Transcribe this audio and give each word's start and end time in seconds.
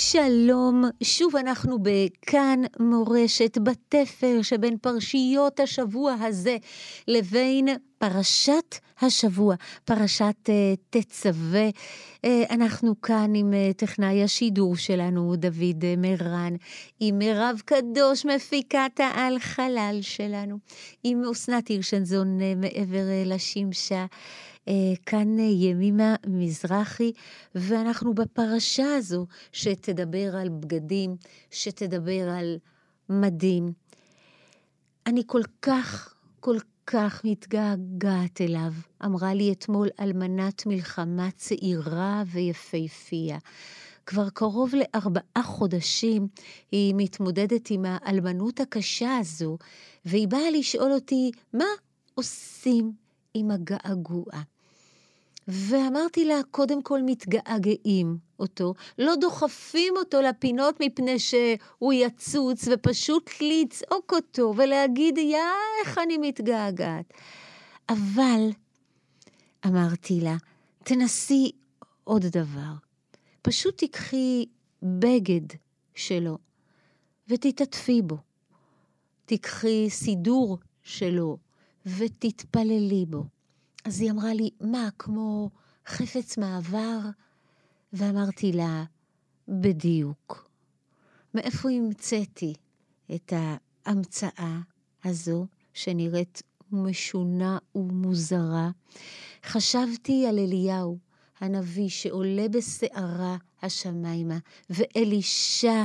שלום, 0.00 0.84
שוב 1.02 1.36
אנחנו 1.36 1.78
בכאן 1.82 2.60
מורשת, 2.80 3.58
בתפר 3.58 4.42
שבין 4.42 4.78
פרשיות 4.78 5.60
השבוע 5.60 6.12
הזה 6.20 6.56
לבין 7.08 7.68
פרשת 7.98 8.74
השבוע, 9.00 9.54
פרשת 9.84 10.34
uh, 10.46 10.50
תצווה. 10.90 11.68
Uh, 11.68 12.28
אנחנו 12.50 13.00
כאן 13.00 13.34
עם 13.34 13.52
uh, 13.52 13.74
טכנאי 13.74 14.22
השידור 14.22 14.76
שלנו, 14.76 15.36
דוד 15.36 15.82
uh, 15.82 15.96
מרן, 15.98 16.54
עם 17.00 17.18
מירב 17.18 17.62
קדוש, 17.64 18.26
מפיקת 18.26 19.00
העל 19.00 19.38
חלל 19.38 19.98
שלנו, 20.00 20.58
עם 21.04 21.22
אסנת 21.32 21.68
הירשנזון 21.68 22.38
uh, 22.40 22.42
מעבר 22.56 23.04
uh, 23.24 23.28
לשמשה. 23.28 24.06
אה, 24.68 24.74
כאן 25.06 25.38
אה, 25.38 25.44
ימימה 25.44 26.16
מזרחי, 26.26 27.12
ואנחנו 27.54 28.14
בפרשה 28.14 28.94
הזו 28.94 29.26
שתדבר 29.52 30.36
על 30.36 30.48
בגדים, 30.48 31.16
שתדבר 31.50 32.28
על 32.28 32.58
מדים. 33.08 33.72
אני 35.06 35.22
כל 35.26 35.42
כך, 35.62 36.14
כל 36.40 36.56
כך 36.86 37.24
מתגעגעת 37.24 38.40
אליו, 38.40 38.72
אמרה 39.04 39.34
לי 39.34 39.52
אתמול 39.52 39.88
אלמנת 40.00 40.66
מלחמה 40.66 41.28
צעירה 41.36 42.22
ויפהפייה. 42.26 43.38
כבר 44.06 44.30
קרוב 44.30 44.74
לארבעה 44.74 45.42
חודשים 45.42 46.28
היא 46.72 46.94
מתמודדת 46.96 47.70
עם 47.70 47.84
האלמנות 47.88 48.60
הקשה 48.60 49.16
הזו, 49.16 49.58
והיא 50.04 50.28
באה 50.28 50.50
לשאול 50.50 50.92
אותי, 50.92 51.30
מה 51.52 51.64
עושים 52.14 52.92
עם 53.34 53.50
הגעגוע? 53.50 54.32
ואמרתי 55.48 56.24
לה, 56.24 56.40
קודם 56.50 56.82
כל 56.82 57.00
מתגעגעים 57.02 58.18
אותו, 58.38 58.74
לא 58.98 59.16
דוחפים 59.16 59.94
אותו 59.96 60.20
לפינות 60.20 60.80
מפני 60.80 61.18
שהוא 61.18 61.92
יצוץ, 61.92 62.68
ופשוט 62.70 63.30
לצעוק 63.40 64.12
אותו 64.12 64.54
ולהגיד, 64.56 65.18
יא, 65.18 65.38
איך 65.80 65.98
אני 65.98 66.18
מתגעגעת. 66.18 67.12
אבל, 67.88 68.50
אמרתי 69.66 70.20
לה, 70.20 70.36
תנסי 70.84 71.52
עוד 72.04 72.26
דבר. 72.26 72.72
פשוט 73.42 73.78
תיקחי 73.78 74.44
בגד 74.82 75.46
שלו 75.94 76.38
ותתעטפי 77.28 78.02
בו. 78.02 78.16
תיקחי 79.26 79.90
סידור 79.90 80.58
שלו 80.82 81.38
ותתפללי 81.86 83.06
בו. 83.08 83.37
אז 83.88 84.00
היא 84.00 84.10
אמרה 84.10 84.34
לי, 84.34 84.50
מה, 84.60 84.88
כמו 84.98 85.50
חפץ 85.86 86.38
מעבר? 86.38 86.98
ואמרתי 87.92 88.52
לה, 88.52 88.84
בדיוק. 89.48 90.50
מאיפה 91.34 91.70
המצאתי 91.70 92.54
את 93.14 93.32
ההמצאה 93.86 94.58
הזו, 95.04 95.46
שנראית 95.74 96.42
משונה 96.72 97.58
ומוזרה? 97.74 98.70
חשבתי 99.44 100.26
על 100.26 100.38
אליהו, 100.38 100.98
הנביא 101.40 101.88
שעולה 101.88 102.48
בסערה 102.48 103.36
השמיימה, 103.62 104.38
ואלישע 104.70 105.82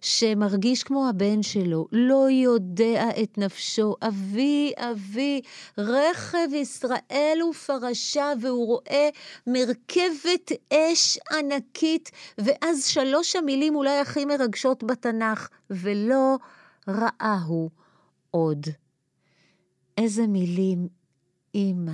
שמרגיש 0.00 0.82
כמו 0.82 1.08
הבן 1.08 1.42
שלו, 1.42 1.86
לא 1.92 2.30
יודע 2.30 3.08
את 3.22 3.38
נפשו. 3.38 3.94
אבי, 4.02 4.72
אבי, 4.76 5.40
רכב 5.78 6.48
ישראל 6.54 7.38
ופרשה, 7.50 8.32
והוא 8.40 8.66
רואה 8.66 9.08
מרכבת 9.46 10.52
אש 10.72 11.18
ענקית, 11.32 12.10
ואז 12.38 12.86
שלוש 12.86 13.36
המילים 13.36 13.76
אולי 13.76 13.98
הכי 13.98 14.24
מרגשות 14.24 14.84
בתנ"ך, 14.84 15.48
ולא 15.70 16.36
ראה 16.88 17.38
הוא 17.46 17.70
עוד. 18.30 18.66
איזה 19.98 20.26
מילים, 20.26 20.88
אמא. 21.54 21.92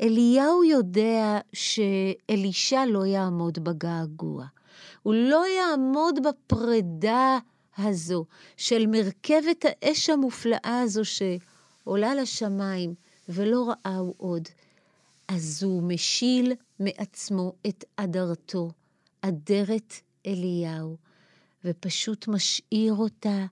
אליהו 0.00 0.64
יודע 0.64 1.38
שאלישע 1.52 2.86
לא 2.86 3.06
יעמוד 3.06 3.58
בגעגוע. 3.64 4.46
הוא 5.04 5.14
לא 5.14 5.44
יעמוד 5.46 6.18
בפרידה 6.26 7.38
הזו 7.78 8.24
של 8.56 8.86
מרכבת 8.86 9.64
האש 9.68 10.10
המופלאה 10.10 10.80
הזו 10.80 11.02
שעולה 11.04 12.14
לשמיים 12.14 12.94
ולא 13.28 13.68
ראה 13.68 13.96
הוא 13.96 14.14
עוד. 14.16 14.48
אז 15.28 15.62
הוא 15.62 15.82
משיל 15.82 16.52
מעצמו 16.80 17.52
את 17.68 17.84
אדרתו, 17.96 18.70
אדרת 19.20 19.94
אליהו, 20.26 20.96
ופשוט 21.64 22.28
משאיר 22.28 22.94
אותה 22.94 23.46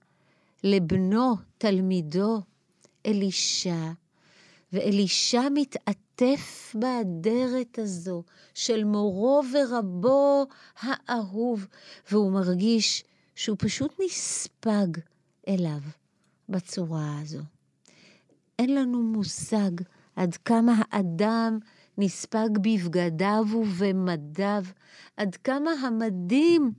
לבנו, 0.63 1.35
תלמידו, 1.57 2.41
אלישע. 3.05 3.91
ואלישע 4.73 5.49
מתעטף 6.13 6.75
באדרת 6.79 7.79
הזו 7.79 8.23
של 8.53 8.83
מורו 8.83 9.41
ורבו 9.53 10.45
האהוב, 10.79 11.67
והוא 12.11 12.31
מרגיש 12.31 13.03
שהוא 13.35 13.57
פשוט 13.59 13.99
נספג 14.05 14.87
אליו 15.47 15.79
בצורה 16.49 17.19
הזו. 17.21 17.41
אין 18.59 18.75
לנו 18.75 19.03
מושג 19.03 19.71
עד 20.15 20.35
כמה 20.35 20.81
האדם 20.91 21.59
נספג 21.97 22.49
בבגדיו 22.61 23.45
ובמדיו, 23.53 24.63
עד 25.17 25.35
כמה 25.35 25.71
המדים 25.71 26.71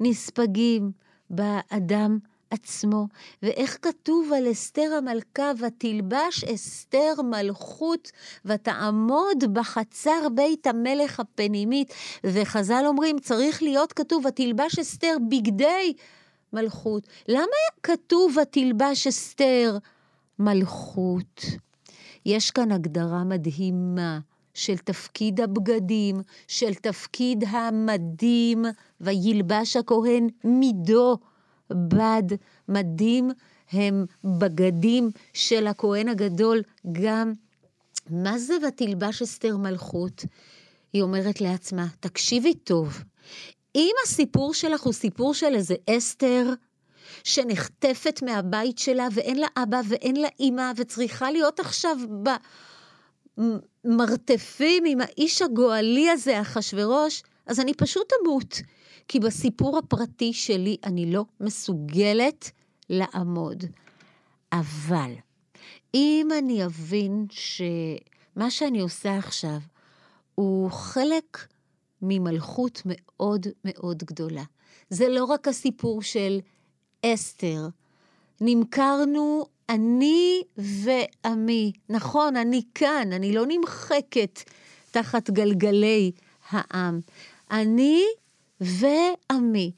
נספגים 0.00 0.92
באדם 1.30 2.18
עצמו, 2.50 3.06
ואיך 3.42 3.78
כתוב 3.82 4.32
על 4.32 4.50
אסתר 4.52 4.90
המלכה, 4.98 5.52
ותלבש 5.58 6.44
אסתר 6.44 7.14
מלכות, 7.24 8.10
ותעמוד 8.44 9.44
בחצר 9.52 10.28
בית 10.34 10.66
המלך 10.66 11.20
הפנימית. 11.20 11.94
וחז"ל 12.24 12.84
אומרים, 12.86 13.18
צריך 13.18 13.62
להיות 13.62 13.92
כתוב, 13.92 14.24
ותלבש 14.26 14.78
אסתר 14.78 15.16
בגדי 15.30 15.92
מלכות. 16.52 17.06
למה 17.28 17.46
כתוב 17.82 18.36
ותלבש 18.42 19.06
אסתר 19.06 19.78
מלכות? 20.38 21.44
יש 22.26 22.50
כאן 22.50 22.72
הגדרה 22.72 23.24
מדהימה 23.24 24.18
של 24.54 24.78
תפקיד 24.78 25.40
הבגדים, 25.40 26.20
של 26.48 26.74
תפקיד 26.74 27.44
המדים, 27.48 28.64
וילבש 29.00 29.76
הכהן 29.76 30.28
מידו. 30.44 31.16
בד, 31.72 32.22
מדים, 32.68 33.30
הם 33.72 34.06
בגדים 34.24 35.10
של 35.32 35.66
הכהן 35.66 36.08
הגדול 36.08 36.62
גם. 36.92 37.32
מה 38.10 38.38
זה 38.38 38.54
ותלבש 38.68 39.22
אסתר 39.22 39.56
מלכות? 39.56 40.24
היא 40.92 41.02
אומרת 41.02 41.40
לעצמה, 41.40 41.86
תקשיבי 42.00 42.54
טוב, 42.54 43.02
אם 43.74 43.94
הסיפור 44.04 44.54
שלך 44.54 44.82
הוא 44.82 44.92
סיפור 44.92 45.34
של 45.34 45.54
איזה 45.54 45.74
אסתר, 45.90 46.52
שנחטפת 47.24 48.22
מהבית 48.22 48.78
שלה 48.78 49.08
ואין 49.12 49.38
לה 49.38 49.46
אבא 49.56 49.80
ואין 49.88 50.16
לה 50.16 50.28
אימא 50.40 50.72
וצריכה 50.76 51.30
להיות 51.30 51.60
עכשיו 51.60 51.96
במרתפים 53.84 54.84
עם 54.86 55.00
האיש 55.00 55.42
הגואלי 55.42 56.10
הזה, 56.10 56.40
אחשורוש, 56.40 57.22
אז 57.46 57.60
אני 57.60 57.74
פשוט 57.74 58.12
אמות. 58.22 58.60
כי 59.10 59.20
בסיפור 59.20 59.78
הפרטי 59.78 60.32
שלי 60.32 60.76
אני 60.84 61.12
לא 61.12 61.24
מסוגלת 61.40 62.50
לעמוד. 62.90 63.64
אבל 64.52 65.12
אם 65.94 66.28
אני 66.38 66.64
אבין 66.64 67.26
שמה 67.30 68.50
שאני 68.50 68.80
עושה 68.80 69.18
עכשיו 69.18 69.58
הוא 70.34 70.70
חלק 70.70 71.46
ממלכות 72.02 72.82
מאוד 72.84 73.46
מאוד 73.64 74.02
גדולה. 74.04 74.44
זה 74.90 75.08
לא 75.08 75.24
רק 75.24 75.48
הסיפור 75.48 76.02
של 76.02 76.40
אסתר. 77.06 77.68
נמכרנו 78.40 79.46
אני 79.68 80.42
ועמי. 80.56 81.72
נכון, 81.88 82.36
אני 82.36 82.62
כאן, 82.74 83.12
אני 83.12 83.32
לא 83.32 83.44
נמחקת 83.48 84.40
תחת 84.90 85.30
גלגלי 85.30 86.12
העם. 86.50 87.00
אני 87.50 88.04
ועמי. 88.60 89.72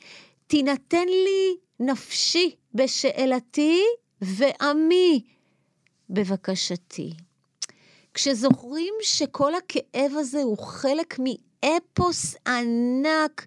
תינתן 0.47 1.07
לי 1.09 1.57
נפשי 1.81 2.55
בשאלתי 2.75 3.83
ועמי 4.21 5.23
בבקשתי. 6.11 7.13
כשזוכרים 8.15 8.95
שכל 9.03 9.55
הכאב 9.55 10.13
הזה 10.17 10.43
הוא 10.43 10.59
חלק 10.59 11.19
מאפוס 11.19 12.37
ענק, 12.47 13.47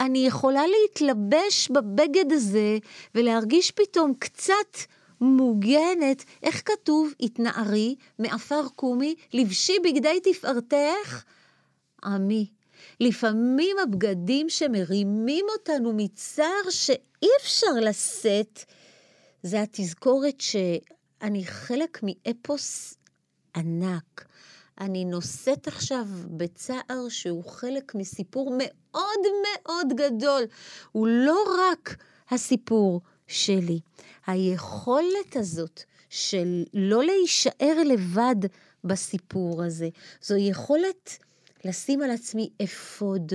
אני 0.00 0.26
יכולה 0.26 0.62
להתלבש 0.66 1.70
בבגד 1.70 2.32
הזה 2.32 2.78
ולהרגיש 3.14 3.70
פתאום 3.70 4.12
קצת 4.18 4.76
מוגנת, 5.20 6.24
איך 6.42 6.62
כתוב? 6.64 7.12
התנערי 7.20 7.94
מעפר 8.18 8.68
קומי, 8.76 9.14
לבשי 9.32 9.76
בגדי 9.84 10.20
תפארתך, 10.22 11.24
עמי. 12.04 12.46
לפעמים 13.00 13.76
הבגדים 13.82 14.48
שמרימים 14.48 15.46
אותנו 15.58 15.92
מצער 15.96 16.70
שאי 16.70 17.28
אפשר 17.40 17.72
לשאת, 17.80 18.64
זה 19.42 19.62
התזכורת 19.62 20.40
שאני 20.40 21.46
חלק 21.46 22.00
מאפוס 22.02 22.94
ענק. 23.56 24.24
אני 24.80 25.04
נושאת 25.04 25.68
עכשיו 25.68 26.06
בצער 26.26 27.08
שהוא 27.08 27.44
חלק 27.44 27.94
מסיפור 27.94 28.56
מאוד 28.58 29.20
מאוד 29.42 29.92
גדול. 29.96 30.42
הוא 30.92 31.08
לא 31.08 31.38
רק 31.58 31.96
הסיפור 32.30 33.00
שלי. 33.26 33.80
היכולת 34.26 35.36
הזאת 35.36 35.82
של 36.10 36.64
לא 36.74 37.04
להישאר 37.04 37.82
לבד 37.86 38.36
בסיפור 38.84 39.62
הזה, 39.62 39.88
זו 40.22 40.36
יכולת 40.36 41.18
לשים 41.64 42.02
על 42.02 42.10
עצמי 42.10 42.50
אפוד 42.64 43.32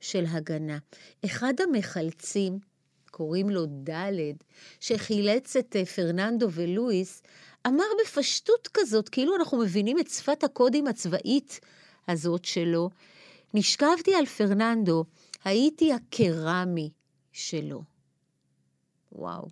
של 0.00 0.24
הגנה. 0.28 0.78
אחד 1.24 1.54
המחלצים, 1.60 2.58
קוראים 3.10 3.50
לו 3.50 3.66
ד', 3.66 4.12
שחילץ 4.80 5.56
את 5.56 5.76
אה, 5.76 5.84
פרננדו 5.84 6.48
ולואיס, 6.50 7.22
אמר 7.66 7.84
בפשטות 8.04 8.68
כזאת, 8.74 9.08
כאילו 9.08 9.36
אנחנו 9.36 9.58
מבינים 9.58 9.98
את 9.98 10.08
שפת 10.08 10.44
הקודים 10.44 10.86
הצבאית 10.86 11.60
הזאת 12.08 12.44
שלו, 12.44 12.90
נשכבתי 13.54 14.14
על 14.14 14.26
פרננדו, 14.26 15.04
הייתי 15.44 15.92
הקרמי 15.92 16.90
שלו. 17.32 17.82
וואו. 19.12 19.48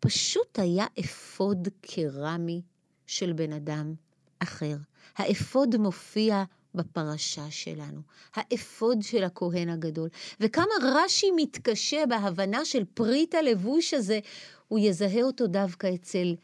פשוט 0.00 0.58
היה 0.58 0.86
אפוד 1.00 1.68
קרמי 1.80 2.62
של 3.06 3.32
בן 3.32 3.52
אדם 3.52 3.94
אחר. 4.38 4.76
האפוד 5.16 5.76
מופיע 5.76 6.44
בפרשה 6.74 7.50
שלנו, 7.50 8.00
האפוד 8.34 9.02
של 9.02 9.24
הכהן 9.24 9.68
הגדול. 9.68 10.08
וכמה 10.40 10.74
רש"י 10.82 11.30
מתקשה 11.36 12.06
בהבנה 12.06 12.64
של 12.64 12.84
פריט 12.94 13.34
הלבוש 13.34 13.94
הזה, 13.94 14.20
הוא 14.68 14.78
יזהה 14.78 15.22
אותו 15.22 15.46
דווקא 15.46 15.90
אצל 15.94 16.34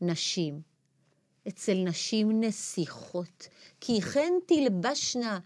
נשים. 0.00 0.60
אצל 1.48 1.74
נשים 1.74 2.40
נסיכות. 2.40 3.48
כי 3.80 4.00
כן 4.00 4.32
תלבשנה 4.46 5.38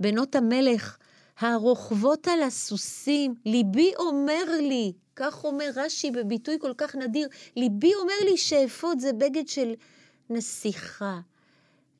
בנות 0.00 0.34
המלך 0.34 0.98
הרוכבות 1.38 2.28
על 2.28 2.42
הסוסים, 2.42 3.34
ליבי 3.44 3.92
אומר 3.96 4.44
לי, 4.60 4.92
כך 5.16 5.44
אומר 5.44 5.70
רש"י 5.76 6.10
בביטוי 6.10 6.56
כל 6.60 6.72
כך 6.78 6.96
נדיר, 6.96 7.28
ליבי 7.56 7.94
אומר 7.94 8.14
לי 8.24 8.36
שאפוד 8.36 8.98
זה 8.98 9.12
בגד 9.12 9.48
של 9.48 9.74
נסיכה. 10.30 11.20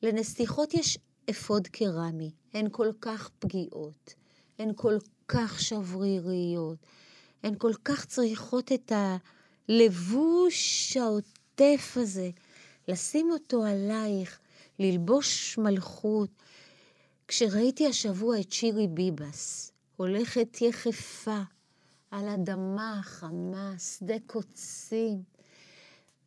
לנסיכות 0.03 0.73
יש 0.73 0.97
אפוד 1.29 1.67
קרמי, 1.67 2.31
הן 2.53 2.67
כל 2.71 2.91
כך 3.01 3.29
פגיעות, 3.39 4.13
הן 4.59 4.71
כל 4.75 4.97
כך 5.27 5.59
שבריריות, 5.59 6.77
הן 7.43 7.55
כל 7.57 7.73
כך 7.85 8.05
צריכות 8.05 8.71
את 8.71 8.91
הלבוש 9.69 10.97
העוטף 10.97 11.93
הזה, 11.95 12.29
לשים 12.87 13.31
אותו 13.31 13.65
עלייך, 13.65 14.39
ללבוש 14.79 15.57
מלכות. 15.57 16.29
כשראיתי 17.27 17.87
השבוע 17.87 18.39
את 18.39 18.51
שירי 18.51 18.87
ביבס, 18.87 19.71
הולכת 19.97 20.57
יחפה 20.61 21.41
על 22.11 22.27
אדמה 22.27 22.99
חמה, 23.03 23.73
שדה 23.77 24.15
קוצים, 24.27 25.23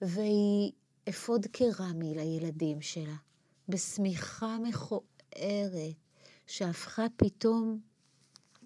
והיא 0.02 0.72
אפוד 1.08 1.46
קרמי 1.52 2.14
לילדים 2.14 2.80
שלה. 2.80 3.14
בשמיכה 3.72 4.56
מכוערת, 4.62 5.96
שהפכה 6.46 7.06
פתאום 7.16 7.80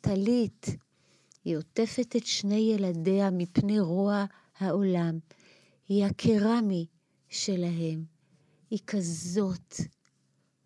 טלית. 0.01 0.67
היא 1.45 1.57
עוטפת 1.57 2.17
את 2.17 2.27
שני 2.27 2.75
ילדיה 2.75 3.31
מפני 3.31 3.81
רוע 3.81 4.25
העולם. 4.59 5.19
היא 5.89 6.05
הקרמי 6.05 6.87
שלהם. 7.29 8.05
היא 8.71 8.79
כזאת 8.87 9.75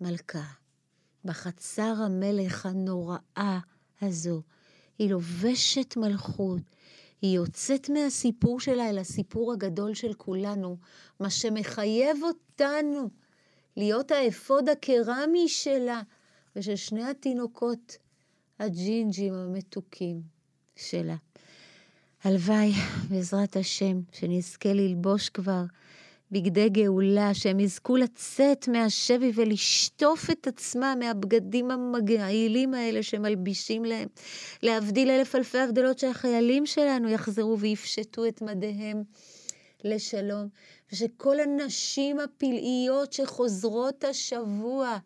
מלכה. 0.00 0.44
בחצר 1.24 1.94
המלך 2.04 2.66
הנוראה 2.66 3.58
הזו, 4.02 4.42
היא 4.98 5.10
לובשת 5.10 5.96
מלכות. 5.96 6.62
היא 7.22 7.36
יוצאת 7.36 7.88
מהסיפור 7.88 8.60
שלה 8.60 8.90
אל 8.90 8.98
הסיפור 8.98 9.52
הגדול 9.52 9.94
של 9.94 10.14
כולנו, 10.14 10.76
מה 11.20 11.30
שמחייב 11.30 12.16
אותנו 12.22 13.10
להיות 13.76 14.10
האפוד 14.10 14.68
הקרמי 14.68 15.48
שלה 15.48 16.02
ושל 16.56 16.76
שני 16.76 17.04
התינוקות 17.04 17.96
הג'ינג'ים 18.58 19.34
המתוקים 19.34 20.22
שלה. 20.76 21.16
הלוואי, 22.24 22.72
בעזרת 23.10 23.56
השם, 23.56 24.00
שנזכה 24.12 24.72
ללבוש 24.72 25.28
כבר 25.28 25.64
בגדי 26.32 26.68
גאולה, 26.68 27.34
שהם 27.34 27.60
יזכו 27.60 27.96
לצאת 27.96 28.68
מהשבי 28.68 29.32
ולשטוף 29.34 30.30
את 30.30 30.46
עצמם 30.46 30.96
מהבגדים 31.00 31.70
המגעילים 31.70 32.74
האלה 32.74 33.02
שמלבישים 33.02 33.84
להם. 33.84 34.08
להבדיל 34.62 35.10
אלף 35.10 35.34
אלפי 35.34 35.58
הבדלות 35.58 35.98
שהחיילים 35.98 36.66
שלנו 36.66 37.08
יחזרו 37.08 37.58
ויפשטו 37.58 38.26
את 38.28 38.42
מדיהם 38.42 39.02
לשלום. 39.84 40.48
ושכל 40.92 41.40
הנשים 41.40 42.20
הפלאיות 42.20 43.12
שחוזרות 43.12 44.04
השבוע 44.04 44.98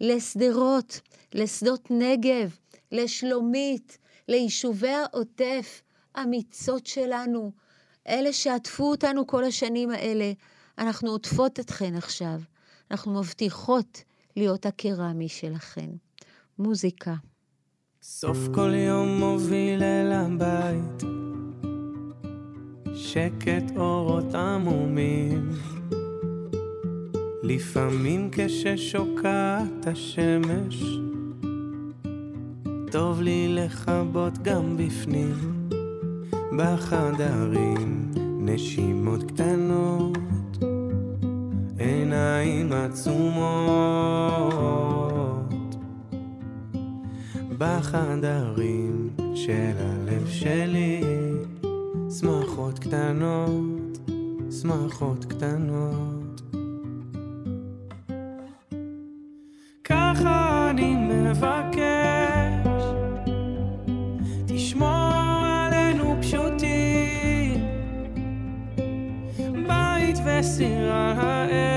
לשדרות, 0.00 1.00
לשדות 1.34 1.90
נגב, 1.90 2.56
לשלומית, 2.92 3.98
ליישובי 4.28 4.88
העוטף, 4.88 5.82
אמיצות 6.22 6.86
שלנו, 6.86 7.52
אלה 8.08 8.32
שעטפו 8.32 8.84
אותנו 8.90 9.26
כל 9.26 9.44
השנים 9.44 9.90
האלה, 9.90 10.32
אנחנו 10.78 11.10
עוטפות 11.10 11.60
אתכן 11.60 11.94
עכשיו. 11.94 12.40
אנחנו 12.90 13.20
מבטיחות 13.20 14.02
להיות 14.36 14.66
הקרמי 14.66 15.28
שלכן. 15.28 15.90
מוזיקה. 16.58 17.14
סוף 18.02 18.38
כל 18.54 18.74
יום 18.74 19.18
מוביל 19.18 19.82
אל 19.82 20.12
הבית 20.12 21.21
שקט 23.02 23.76
אורות 23.76 24.34
עמומים. 24.34 25.50
לפעמים 27.42 28.28
כששוקעת 28.32 29.86
השמש, 29.86 30.82
טוב 32.90 33.20
לי 33.20 33.48
לכבות 33.48 34.38
גם 34.42 34.76
בפנים, 34.76 35.68
בחדרים 36.58 38.10
נשימות 38.38 39.22
קטנות, 39.32 40.18
עיניים 41.78 42.72
עצומות. 42.72 44.22
בחדרים 47.58 49.10
של 49.34 49.72
הלב 49.78 50.28
שלי 50.28 51.21
שמחות 52.22 52.78
קטנות, 52.78 53.98
שמחות 54.62 55.24
קטנות. 55.24 56.40
ככה 59.84 60.66
אני 60.70 60.94
מבקש, 60.94 62.82
תשמור 64.46 65.12
עלינו 65.14 66.16
פשוטים, 66.20 67.66
בית 69.66 70.16
וסיר 70.24 70.92
על 70.92 71.18
האש, 71.18 71.71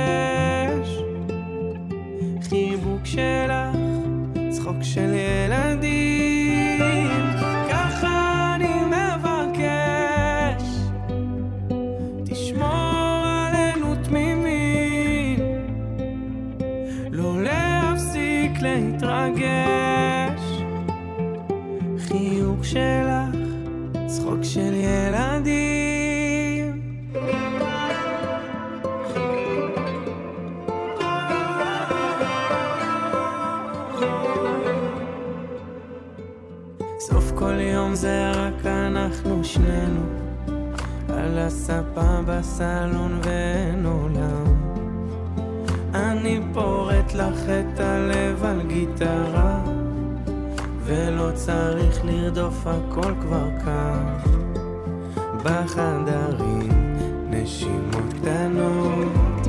להפסיק 18.55 18.61
להתרגש. 18.61 20.41
חיוך 21.97 22.65
שלך, 22.65 23.35
צחוק 24.07 24.43
של 24.43 24.73
ילדים. 24.73 26.81
סוף 36.99 37.31
כל 37.35 37.59
יום 37.59 37.95
זה 37.95 38.31
רק 38.31 38.65
אנחנו 38.65 39.43
שנינו, 39.43 40.01
על 41.09 41.37
הספה 41.37 42.21
בסלון 42.25 43.19
ואין 43.23 43.85
עולם. 43.85 44.54
אני 46.25 46.39
פורט 46.53 47.13
לך 47.13 47.39
את 47.49 47.79
הלב 47.79 48.45
על 48.45 48.61
גיטרה, 48.67 49.59
ולא 50.83 51.31
צריך 51.33 52.05
לרדוף 52.05 52.67
הכל 52.67 53.13
כבר 53.21 53.49
כאן. 53.65 54.17
בחדרים 55.43 56.69
נשימות 57.29 58.13
קטנות, 58.21 59.47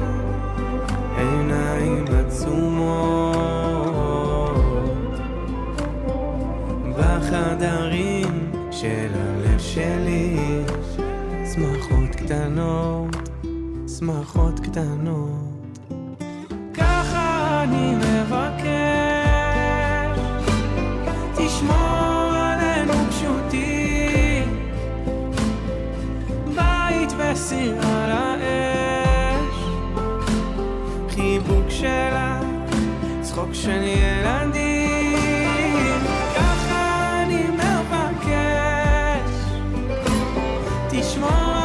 עיניים 1.16 2.04
עצומות. 2.26 3.36
בחדרים 6.98 8.52
של 8.70 9.08
הלב 9.14 9.58
שלי, 9.58 10.62
שמחות 11.54 12.16
קטנות, 12.16 13.16
שמחות 13.98 14.60
קטנות. 14.60 15.45
וסיר 27.56 27.80
על 27.80 28.10
האש, 28.12 29.56
חיבוק 31.10 31.64
שלה, 31.68 32.40
צחוק 33.20 33.48
של 33.52 33.82
ילדים, 33.82 35.18
ככה 36.36 37.22
אני 37.22 37.42
מבקש, 37.42 39.30
תשמור 40.90 41.55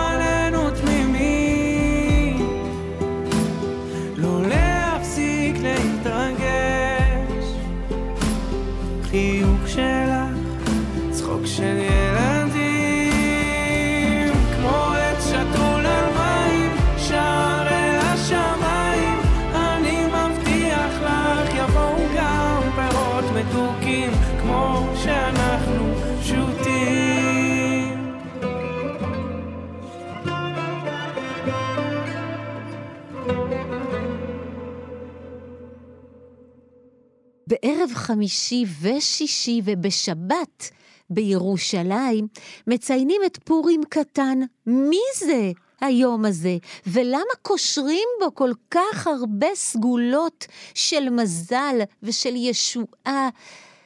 חמישי 38.02 38.66
ושישי 38.82 39.62
ובשבת 39.66 40.70
בירושלים 41.10 42.28
מציינים 42.68 43.22
את 43.26 43.38
פורים 43.44 43.82
קטן. 43.90 44.40
מי 44.68 45.02
זה 45.16 45.52
היום 45.82 46.26
הזה? 46.26 46.58
ולמה 46.88 47.34
קושרים 47.42 48.08
בו 48.20 48.36
כל 48.36 48.52
כך 48.72 49.08
הרבה 49.08 49.48
סגולות 49.56 50.48
של 50.74 51.10
מזל 51.10 51.76
ושל 52.04 52.36
ישועה? 52.36 53.30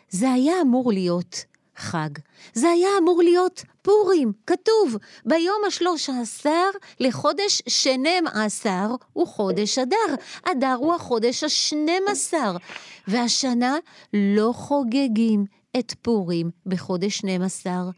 זה 0.10 0.32
היה 0.32 0.62
אמור 0.62 0.92
להיות 0.92 1.46
חג. 1.76 2.10
זה 2.54 2.70
היה 2.70 2.90
אמור 3.02 3.22
להיות 3.24 3.64
פורים, 3.82 4.32
כתוב, 4.48 4.98
ביום 5.26 5.62
השלוש 5.68 6.10
עשר 6.10 6.70
לחודש 7.00 7.62
שנים 7.68 8.28
עשר 8.28 8.88
הוא 9.14 9.28
חודש 9.28 9.80
אדר. 9.80 10.16
אדר 10.44 10.76
הוא 10.80 10.94
החודש 10.94 11.44
השנים 11.44 12.04
עשר. 12.08 12.56
והשנה 13.08 13.78
לא 14.14 14.52
חוגגים 14.56 15.46
את 15.80 15.94
פורים 16.02 16.52
בחודש 16.66 17.18
שנים 17.18 17.42
עשר. 17.42 17.90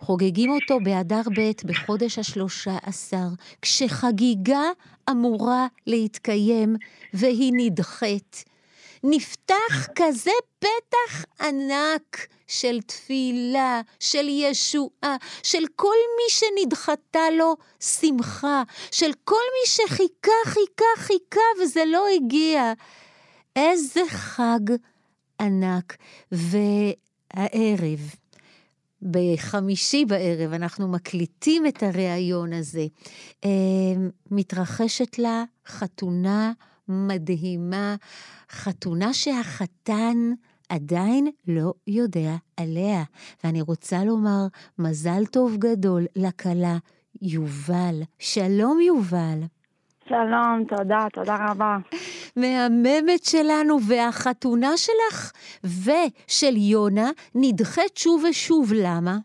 חוגגים 0.00 0.50
אותו 0.50 0.78
באדר 0.84 1.22
ב' 1.36 1.50
בחודש 1.64 2.18
השלושה 2.18 2.76
עשר, 2.82 3.26
כשחגיגה 3.62 4.62
אמורה 5.10 5.66
להתקיים 5.86 6.76
והיא 7.14 7.52
נדחית. 7.56 8.44
נפתח 9.06 9.88
כזה 9.94 10.30
פתח 10.58 11.24
ענק 11.40 12.26
של 12.46 12.80
תפילה, 12.80 13.80
של 14.00 14.28
ישועה, 14.28 15.16
של 15.42 15.64
כל 15.76 15.96
מי 16.16 16.30
שנדחתה 16.30 17.30
לו 17.38 17.56
שמחה, 17.80 18.62
של 18.90 19.10
כל 19.24 19.34
מי 19.34 19.66
שחיכה, 19.66 20.32
חיכה, 20.44 20.84
חיכה 20.96 21.40
וזה 21.62 21.84
לא 21.86 22.06
הגיע. 22.16 22.72
איזה 23.56 24.00
חג 24.08 24.60
ענק. 25.40 25.96
והערב, 26.32 28.14
בחמישי 29.02 30.04
בערב, 30.04 30.52
אנחנו 30.52 30.88
מקליטים 30.88 31.66
את 31.66 31.82
הריאיון 31.82 32.52
הזה. 32.52 32.86
אה, 33.44 33.50
מתרחשת 34.30 35.18
לה 35.18 35.44
חתונה 35.66 36.52
מדהימה, 36.88 37.94
חתונה 38.50 39.12
שהחתן 39.12 40.16
עדיין 40.68 41.26
לא 41.48 41.72
יודע 41.86 42.36
עליה. 42.56 43.02
ואני 43.44 43.60
רוצה 43.60 44.04
לומר 44.04 44.46
מזל 44.78 45.26
טוב 45.26 45.56
גדול 45.58 46.02
לכלה 46.16 46.76
יובל. 47.22 47.94
שלום 48.18 48.80
יובל. 48.80 49.40
שלום, 50.08 50.64
תודה, 50.68 51.06
תודה 51.12 51.36
רבה. 51.48 51.76
מהממת 52.36 53.24
שלנו, 53.24 53.76
והחתונה 53.88 54.76
שלך 54.76 55.32
ושל 55.64 56.56
יונה 56.56 57.10
נדחית 57.34 57.96
שוב 57.96 58.24
ושוב, 58.30 58.72
למה? 58.76 59.16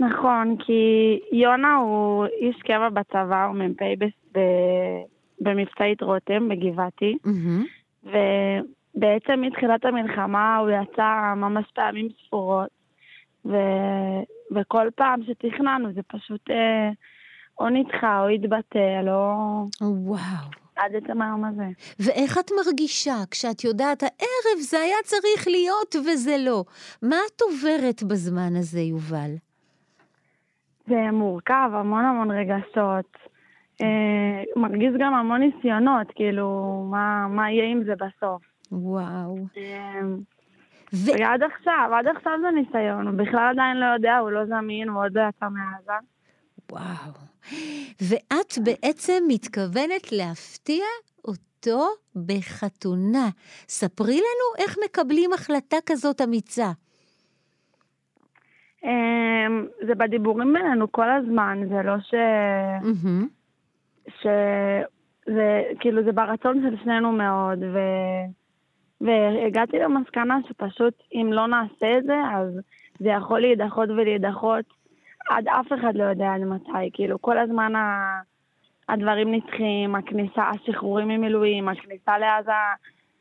נכון, 0.00 0.56
כי 0.66 0.82
יונה 1.32 1.74
הוא 1.76 2.24
איש 2.40 2.56
קבע 2.62 2.88
בצבא, 2.88 3.44
הוא 3.44 3.54
מ"פ 3.56 3.82
ב- 4.32 4.38
במבצעית 5.40 6.02
רותם 6.02 6.48
בגבעתי, 6.48 7.16
מהמם. 7.24 7.64
ובעצם 8.04 9.40
מתחילת 9.40 9.84
המלחמה 9.84 10.56
הוא 10.56 10.70
יצא 10.70 11.34
ממש 11.36 11.64
פעמים 11.74 12.08
ספורות, 12.26 12.68
ו... 13.44 13.56
וכל 14.54 14.88
פעם 14.94 15.20
שתכננו 15.26 15.92
זה 15.92 16.00
פשוט 16.02 16.50
אה, 16.50 16.90
או 17.60 17.68
נדחה 17.68 18.22
או 18.22 18.28
התבטל, 18.28 19.08
או 19.08 19.64
וואו. 19.80 20.48
עד 20.76 20.96
עצם 20.96 21.22
היום 21.22 21.44
הזה. 21.44 21.66
ואיך 22.00 22.38
את 22.38 22.50
מרגישה 22.56 23.16
כשאת 23.30 23.64
יודעת, 23.64 24.02
הערב 24.02 24.60
זה 24.60 24.78
היה 24.80 24.96
צריך 25.04 25.48
להיות 25.48 25.96
וזה 25.96 26.36
לא? 26.38 26.64
מה 27.02 27.16
את 27.34 27.40
עוברת 27.40 28.02
בזמן 28.02 28.56
הזה, 28.56 28.80
יובל? 28.80 29.30
זה 30.88 31.10
מורכב, 31.12 31.70
המון 31.72 32.04
המון 32.04 32.30
רגשות. 32.30 33.16
אה, 33.82 34.42
מרגיז 34.56 34.94
גם 34.98 35.14
המון 35.14 35.40
ניסיונות, 35.40 36.06
כאילו, 36.14 36.48
מה, 36.90 37.26
מה 37.28 37.50
יהיה 37.50 37.64
עם 37.64 37.84
זה 37.84 37.92
בסוף. 37.94 38.42
וואו. 38.72 39.36
אה, 39.56 40.00
ו... 40.92 41.10
ועד 41.18 41.42
עכשיו, 41.42 41.90
עד 41.98 42.06
עכשיו 42.16 42.32
זה 42.40 42.50
ניסיון, 42.50 43.06
הוא 43.06 43.14
בכלל 43.14 43.48
עדיין 43.50 43.76
לא 43.76 43.86
יודע, 43.86 44.16
הוא 44.18 44.30
לא 44.30 44.46
זמין, 44.46 44.88
הוא 44.88 45.04
עוד 45.04 45.12
לא 45.14 45.22
יצא 45.28 45.46
מעזה. 45.48 45.92
וואו. 46.72 47.12
ואת 48.00 48.58
בעצם 48.64 49.24
מתכוונת 49.28 50.12
להפתיע 50.12 50.84
אותו 51.24 51.88
בחתונה. 52.26 53.28
ספרי 53.68 54.16
לנו 54.16 54.64
איך 54.64 54.76
מקבלים 54.84 55.32
החלטה 55.32 55.76
כזאת 55.86 56.20
אמיצה. 56.20 56.70
אה, 58.84 59.46
זה 59.86 59.94
בדיבורים 59.94 60.52
בינינו 60.52 60.92
כל 60.92 61.10
הזמן, 61.10 61.58
זה 61.68 61.82
לא 61.84 61.94
ש... 62.00 62.14
מהמם. 62.82 63.37
ש... 64.22 64.26
זה 65.26 65.62
כאילו, 65.80 66.04
זה 66.04 66.12
ברצון 66.12 66.62
של 66.62 66.84
שנינו 66.84 67.12
מאוד, 67.12 67.58
ו... 67.62 67.78
והגעתי 69.00 69.78
למסקנה 69.78 70.38
שפשוט 70.48 70.94
אם 71.12 71.30
לא 71.32 71.46
נעשה 71.46 71.98
את 71.98 72.04
זה, 72.04 72.16
אז 72.34 72.60
זה 72.98 73.08
יכול 73.08 73.40
להידחות 73.40 73.88
ולהידחות 73.88 74.64
עד 75.28 75.48
אף 75.48 75.72
אחד 75.80 75.94
לא 75.94 76.04
יודע 76.04 76.34
עד 76.34 76.40
מתי. 76.40 76.90
כאילו, 76.92 77.22
כל 77.22 77.38
הזמן 77.38 77.76
ה... 77.76 78.20
הדברים 78.88 79.34
נדחים, 79.34 79.94
הכניסה, 79.94 80.42
השחרורים 80.50 81.08
ממילואים, 81.08 81.68
הכניסה 81.68 82.18
לעזה, 82.18 82.52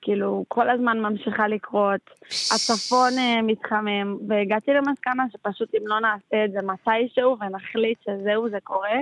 כאילו, 0.02 0.46
כל 0.48 0.70
הזמן 0.70 1.00
ממשיכה 1.00 1.48
לקרות. 1.48 2.02
הצפון 2.26 3.12
אה, 3.18 3.42
מתחמם, 3.42 4.18
והגעתי 4.28 4.72
למסקנה 4.74 5.24
שפשוט 5.32 5.76
אם 5.76 5.88
לא 5.88 6.00
נעשה 6.00 6.46
את 6.46 6.52
זה 6.52 6.60
מתישהו 6.62 7.38
ונחליט 7.40 7.98
שזהו, 8.02 8.50
זה 8.50 8.58
קורה, 8.64 9.00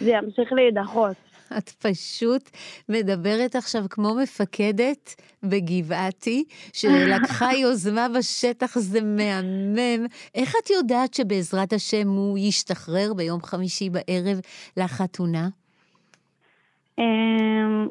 זה 0.00 0.10
ימשיך 0.10 0.52
להידחות. 0.52 1.16
את 1.58 1.68
פשוט 1.68 2.50
מדברת 2.88 3.56
עכשיו 3.56 3.82
כמו 3.90 4.14
מפקדת 4.22 5.14
בגבעתי, 5.42 6.44
שלקחה 6.72 7.52
יוזמה 7.62 8.06
בשטח, 8.18 8.78
זה 8.78 9.00
מהמם. 9.00 10.06
איך 10.34 10.54
את 10.64 10.70
יודעת 10.70 11.14
שבעזרת 11.14 11.72
השם 11.72 12.08
הוא 12.08 12.38
ישתחרר 12.38 13.14
ביום 13.16 13.40
חמישי 13.42 13.90
בערב 13.90 14.40
לחתונה? 14.76 15.48
אמ, 16.98 17.88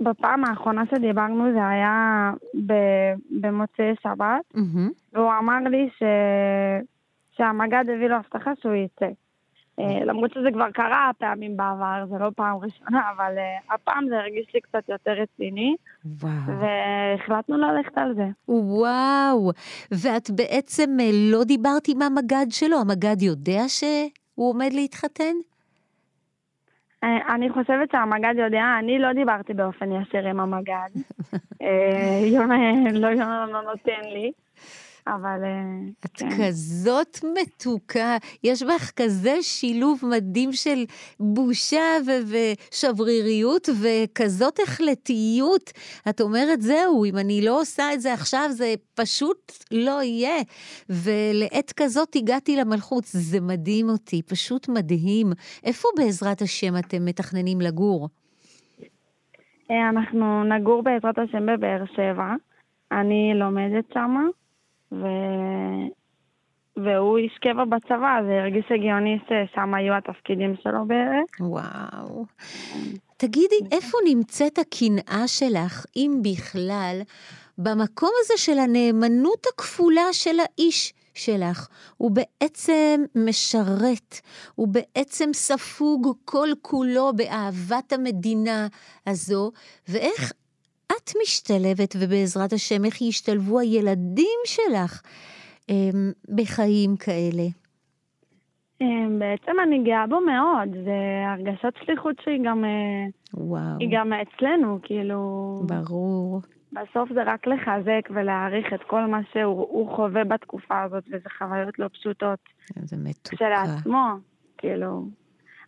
בפעם 0.00 0.44
האחרונה 0.44 0.82
שדיברנו 0.90 1.52
זה 1.52 1.68
היה 1.68 2.30
במוצאי 3.30 3.94
שבת. 4.02 4.54
והוא 5.12 5.32
אמר 5.38 5.58
לי 5.70 5.88
ש... 5.98 6.02
שהמג"ד 7.36 7.84
הביא 7.94 8.08
לו 8.08 8.16
הבטחה 8.16 8.50
שהוא 8.60 8.74
יצא. 8.74 9.06
אה, 9.78 10.04
למרות 10.04 10.32
שזה 10.34 10.48
כבר 10.52 10.70
קרה 10.70 11.10
פעמים 11.18 11.56
בעבר, 11.56 12.04
זה 12.10 12.14
לא 12.20 12.30
פעם 12.36 12.56
ראשונה, 12.56 13.02
אבל 13.16 13.38
אה, 13.38 13.74
הפעם 13.74 14.08
זה 14.08 14.18
הרגיש 14.18 14.46
לי 14.54 14.60
קצת 14.60 14.88
יותר 14.88 15.12
רציני, 15.12 15.76
וואו. 16.04 16.32
והחלטנו 16.60 17.56
ללכת 17.58 17.98
על 17.98 18.14
זה. 18.14 18.26
וואו. 18.48 19.50
ואת 19.90 20.30
בעצם 20.30 20.90
אה, 21.00 21.10
לא 21.12 21.44
דיברת 21.44 21.88
עם 21.88 22.02
המג"ד 22.02 22.46
שלו? 22.50 22.76
המג"ד 22.80 23.22
יודע 23.22 23.62
שהוא 23.68 24.50
עומד 24.50 24.72
להתחתן? 24.72 25.34
אני 27.34 27.50
חושבת 27.50 27.90
שהמג"ד 27.92 28.34
יודע, 28.38 28.62
אני 28.78 28.98
לא 28.98 29.12
דיברתי 29.12 29.54
באופן 29.54 29.92
ישיר 29.92 30.28
עם 30.28 30.40
המג"ד. 30.40 30.88
יונה- 32.34 32.92
לא 32.92 33.06
יונה 33.06 33.46
לא 33.52 33.62
נותן 33.62 34.08
לי, 34.12 34.32
אבל... 35.06 35.44
אה, 35.44 35.90
את 36.04 36.10
כן. 36.14 36.28
כזאת 36.38 37.18
מתוקה, 37.42 38.16
יש 38.44 38.62
בך 38.62 38.90
כזה 38.96 39.34
שילוב 39.42 40.00
מדהים 40.02 40.52
של 40.52 40.84
בושה 41.20 41.98
ו- 42.06 42.34
ושבריריות 42.72 43.68
וכזאת 43.82 44.58
החלטיות. 44.62 45.70
את 46.08 46.20
אומרת, 46.20 46.62
זהו, 46.62 47.04
אם 47.04 47.18
אני 47.18 47.44
לא 47.44 47.60
עושה 47.60 47.94
את 47.94 48.00
זה 48.00 48.12
עכשיו, 48.12 48.46
זה 48.50 48.74
פשוט 48.94 49.52
לא 49.70 50.02
יהיה. 50.02 50.42
ולעת 50.88 51.72
כזאת 51.76 52.16
הגעתי 52.16 52.56
למלכות, 52.56 53.04
זה 53.04 53.40
מדהים 53.40 53.88
אותי, 53.88 54.22
פשוט 54.22 54.68
מדהים. 54.68 55.26
איפה 55.64 55.88
בעזרת 55.96 56.42
השם 56.42 56.76
אתם 56.78 57.04
מתכננים 57.04 57.60
לגור? 57.60 58.08
אה, 59.70 59.88
אנחנו 59.88 60.44
נגור 60.44 60.82
בעזרת 60.82 61.18
השם 61.18 61.46
בבאר 61.46 61.84
שבע. 61.96 62.34
אני 62.92 63.32
לומדת 63.34 63.84
שמה. 63.94 64.22
והוא 66.76 67.18
איש 67.18 67.38
קבע 67.40 67.64
בצבא, 67.64 68.18
זה 68.26 68.40
הרגיש 68.40 68.64
הגיוני 68.70 69.18
ששם 69.24 69.74
היו 69.74 69.94
התפקידים 69.94 70.54
שלו 70.62 70.86
בערך. 70.86 71.30
וואו. 71.40 72.24
תגידי, 73.16 73.56
איפה 73.72 73.98
נמצאת 74.08 74.58
הקנאה 74.58 75.28
שלך, 75.28 75.86
אם 75.96 76.20
בכלל, 76.22 77.00
במקום 77.58 78.10
הזה 78.20 78.34
של 78.36 78.58
הנאמנות 78.58 79.46
הכפולה 79.54 80.12
של 80.12 80.36
האיש 80.40 80.94
שלך? 81.14 81.68
הוא 81.96 82.10
בעצם 82.10 83.00
משרת, 83.14 84.20
הוא 84.54 84.68
בעצם 84.68 85.30
ספוג 85.32 86.16
כל 86.24 86.48
כולו 86.62 87.12
באהבת 87.16 87.92
המדינה 87.92 88.66
הזו, 89.06 89.50
ואיך 89.88 90.32
את 90.96 91.10
משתלבת, 91.22 91.96
ובעזרת 92.00 92.52
השם, 92.52 92.84
איך 92.84 93.02
ישתלבו 93.02 93.60
הילדים 93.60 94.40
שלך 94.44 95.02
אמ, 95.68 96.12
בחיים 96.28 96.96
כאלה? 96.96 97.42
אה, 98.82 99.06
בעצם 99.18 99.52
אני 99.62 99.82
גאה 99.84 100.06
בו 100.06 100.20
מאוד, 100.20 100.84
זה 100.84 101.24
הרגשת 101.26 101.72
שליחות 101.84 102.16
שהיא 102.24 102.40
גם, 102.44 102.64
אה, 102.64 103.04
וואו, 103.34 103.78
היא 103.80 103.88
גם 103.92 104.12
אצלנו, 104.12 104.78
כאילו... 104.82 105.62
ברור. 105.66 106.40
בסוף 106.72 107.12
זה 107.14 107.22
רק 107.26 107.46
לחזק 107.46 108.08
ולהעריך 108.10 108.66
את 108.74 108.82
כל 108.86 109.06
מה 109.06 109.20
שהוא 109.32 109.66
הוא 109.70 109.96
חווה 109.96 110.24
בתקופה 110.24 110.82
הזאת, 110.82 111.04
וזה 111.06 111.28
חוויות 111.38 111.78
לא 111.78 111.88
פשוטות 111.88 112.38
זה 112.82 112.96
מתוקה. 112.96 113.36
כשלעצמו. 113.36 114.06
כאילו, 114.58 115.04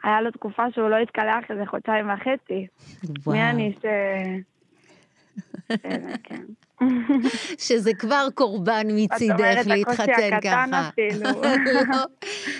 היה 0.03 0.21
לו 0.21 0.31
תקופה 0.31 0.63
שהוא 0.75 0.89
לא 0.89 0.97
התקלח 0.97 1.51
איזה 1.51 1.67
חודשיים 1.67 2.07
וחצי. 2.11 2.67
וואו. 3.27 3.37
מי 3.37 3.43
אני 3.43 3.75
ש... 3.83 3.85
כן. 6.23 6.43
שזה 7.59 7.95
כבר 7.95 8.29
קורבן 8.35 8.87
מצידך 8.91 9.63
להתחתן 9.67 10.41
ככה. 10.43 10.91
לא, 11.25 11.31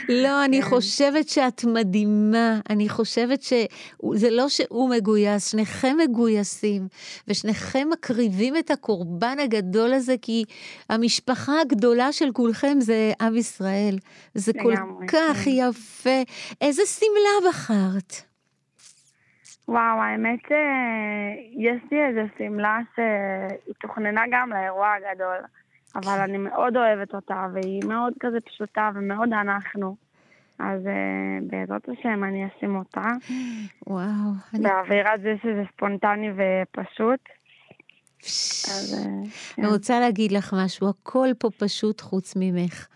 לא, 0.09 0.45
אני 0.45 0.63
כן. 0.63 0.69
חושבת 0.69 1.29
שאת 1.29 1.65
מדהימה. 1.65 2.61
אני 2.71 2.89
חושבת 2.89 3.43
שזה 3.43 4.31
לא 4.31 4.49
שהוא 4.49 4.91
מגויס, 4.91 5.51
שניכם 5.51 5.97
מגויסים, 6.05 6.89
ושניכם 7.29 7.89
מקריבים 7.93 8.57
את 8.57 8.71
הקורבן 8.71 9.39
הגדול 9.39 9.93
הזה, 9.93 10.15
כי 10.23 10.45
המשפחה 10.91 11.61
הגדולה 11.61 12.13
של 12.13 12.33
כולכם 12.33 12.81
זה 12.81 13.13
עם 13.21 13.37
ישראל. 13.37 13.99
זה 14.35 14.53
כל 14.63 14.75
כך 15.09 15.37
כן. 15.45 15.51
יפה. 15.51 16.23
איזה 16.61 16.83
שמלה 16.87 17.51
בחרת? 17.51 18.34
וואו, 19.69 20.01
האמת 20.01 20.41
שיש 20.41 21.83
לי 21.91 22.07
איזו 22.07 22.21
שמלה 22.39 22.79
שהיא 22.95 23.75
תוכננה 23.81 24.23
גם 24.31 24.51
לאירוע 24.53 24.93
הגדול, 24.93 25.37
אבל 25.95 26.21
אני 26.21 26.39
מאוד 26.39 26.77
אוהבת 26.77 27.15
אותה, 27.15 27.47
והיא 27.53 27.83
מאוד 27.89 28.13
כזה 28.21 28.41
פשוטה 28.41 28.91
ומאוד 28.95 29.33
אנחנו. 29.33 29.97
אז 30.59 30.87
אה, 30.87 31.39
בעזרת 31.47 31.89
השם 31.89 32.25
אני 32.25 32.47
אשים 32.47 32.77
אותה, 32.77 33.09
וואו, 33.87 34.31
אני... 34.55 34.63
באווירת 34.63 35.21
זה 35.21 35.35
שזה 35.43 35.63
ספונטני 35.73 36.31
ופשוט. 36.31 37.21
אז 38.23 38.95
אה, 38.99 39.11
אני 39.13 39.67
כן. 39.67 39.73
רוצה 39.73 40.01
להגיד 40.01 40.33
לך 40.33 40.55
משהו, 40.65 40.89
הכל 40.89 41.29
פה 41.39 41.49
פשוט 41.59 42.01
חוץ 42.01 42.35
ממך. 42.37 42.87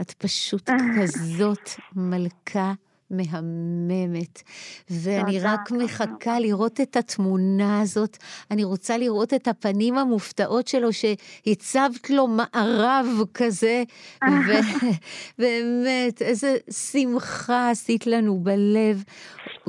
את 0.00 0.12
פשוט 0.12 0.70
כזאת 1.00 1.70
מלכה 1.96 2.72
מהממת. 3.10 4.42
ואני 4.90 5.40
רק. 5.40 5.70
מחכה 5.70 6.40
לראות 6.40 6.80
את 6.80 6.96
התמונה 6.96 7.80
הזאת. 7.80 8.16
אני 8.50 8.64
רוצה 8.64 8.98
לראות 8.98 9.34
את 9.34 9.48
הפנים 9.48 9.98
המופתעות 9.98 10.68
שלו, 10.68 10.88
שהצבת 10.92 12.10
לו 12.10 12.26
מערב 12.26 13.06
כזה, 13.34 13.82
ובאמת, 14.22 16.22
איזה 16.28 16.56
שמחה 16.70 17.70
עשית 17.70 18.06
לנו 18.06 18.40
בלב. 18.40 19.02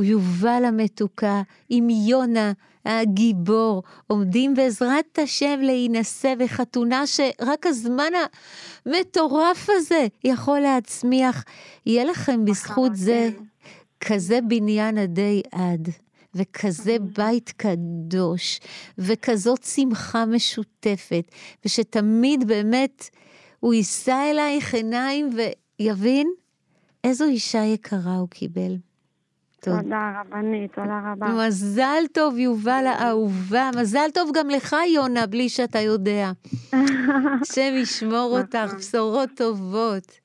יובל 0.03 0.65
המתוקה, 0.65 1.41
עם 1.69 1.89
יונה 1.89 2.51
הגיבור, 2.85 3.83
עומדים 4.07 4.53
בעזרת 4.53 5.19
השם 5.23 5.59
להינשא 5.61 6.33
בחתונה 6.39 7.07
שרק 7.07 7.65
הזמן 7.65 8.11
המטורף 8.85 9.69
הזה 9.69 10.07
יכול 10.23 10.59
להצמיח. 10.59 11.43
יהיה 11.85 12.05
לכם 12.05 12.45
בזכות 12.45 12.91
זה 12.95 13.29
כזה 13.99 14.39
בניין 14.47 14.97
עדי 14.97 15.41
עד. 15.51 15.89
וכזה 16.35 16.97
בית 17.17 17.53
קדוש, 17.57 18.59
וכזאת 18.97 19.63
שמחה 19.63 20.25
משותפת, 20.25 21.31
ושתמיד 21.65 22.47
באמת 22.47 23.09
הוא 23.59 23.73
יישא 23.73 24.29
אלייך 24.31 24.73
עיניים 24.73 25.29
ויבין 25.79 26.27
איזו 27.03 27.25
אישה 27.25 27.63
יקרה 27.63 28.15
הוא 28.15 28.27
קיבל. 28.29 28.77
תודה. 29.61 29.81
תודה 29.81 30.21
רבנית, 30.21 30.73
תודה 30.73 31.01
רבה. 31.11 31.27
מזל 31.27 32.03
טוב, 32.13 32.37
יובל 32.37 32.85
האהובה. 32.87 33.69
מזל 33.77 34.09
טוב 34.13 34.31
גם 34.33 34.49
לך, 34.49 34.75
יונה, 34.93 35.27
בלי 35.27 35.49
שאתה 35.49 35.79
יודע. 35.79 36.31
השם 37.41 37.73
ישמור 37.75 38.39
אותך, 38.39 38.55
נכון. 38.55 38.77
בשורות 38.77 39.29
טובות. 39.35 40.19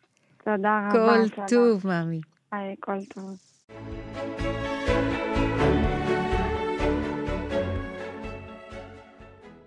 תודה 0.44 0.88
רבה. 0.90 1.28
כל. 1.34 1.46
טוב, 1.48 1.86
מאמי. 1.86 2.20
כל 2.80 2.98
טוב. 3.14 4.61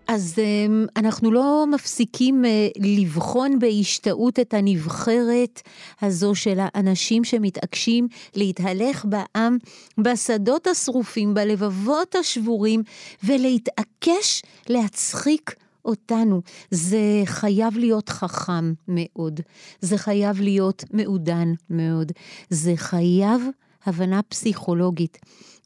אז 0.08 0.40
אמ, 0.40 0.86
אנחנו 0.98 1.32
לא 1.32 1.66
מפסיקים 1.72 2.46
אה, 2.46 2.68
לבחון 2.80 3.60
בהשתאות 3.60 4.40
את 4.40 4.54
הנבחרת 4.54 5.62
הזו 6.02 6.36
של 6.36 6.58
האנשים 6.60 7.24
שמתעקשים 7.24 8.08
להתהלך 8.36 9.06
בעם 9.06 9.58
בשדות 9.98 10.68
השרופים, 10.68 11.34
בלבבות 11.34 12.16
השבורים, 12.16 12.84
ולהתעקש 13.24 14.42
להצחיק 14.70 15.56
אותנו. 15.86 16.42
זה 16.72 17.22
חייב 17.26 17.78
להיות 17.78 18.10
חכם 18.10 18.74
מאוד, 18.88 19.40
זה 19.82 19.98
חייב 19.98 20.42
להיות 20.42 20.84
מעודן 20.94 21.54
מאוד, 21.70 22.12
זה 22.50 22.74
חייב 22.76 23.42
הבנה 23.86 24.22
פסיכולוגית. 24.24 25.18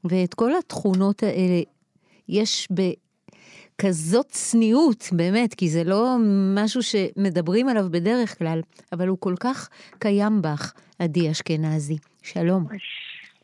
ואת 0.04 0.34
כל 0.34 0.52
התכונות 0.58 1.24
האלה 1.24 1.62
יש 2.30 2.68
ב... 2.74 2.82
כזאת 3.80 4.28
צניעות, 4.30 5.10
באמת, 5.12 5.54
כי 5.54 5.70
זה 5.70 5.84
לא 5.84 6.16
משהו 6.56 6.84
שמדברים 6.84 7.70
עליו 7.70 7.86
בדרך 7.92 8.38
כלל, 8.38 8.62
אבל 8.94 9.08
הוא 9.08 9.18
כל 9.20 9.36
כך 9.40 9.70
קיים 10.00 10.42
בך, 10.42 10.74
עדי 11.00 11.32
אשכנזי. 11.32 11.98
שלום. 12.24 12.68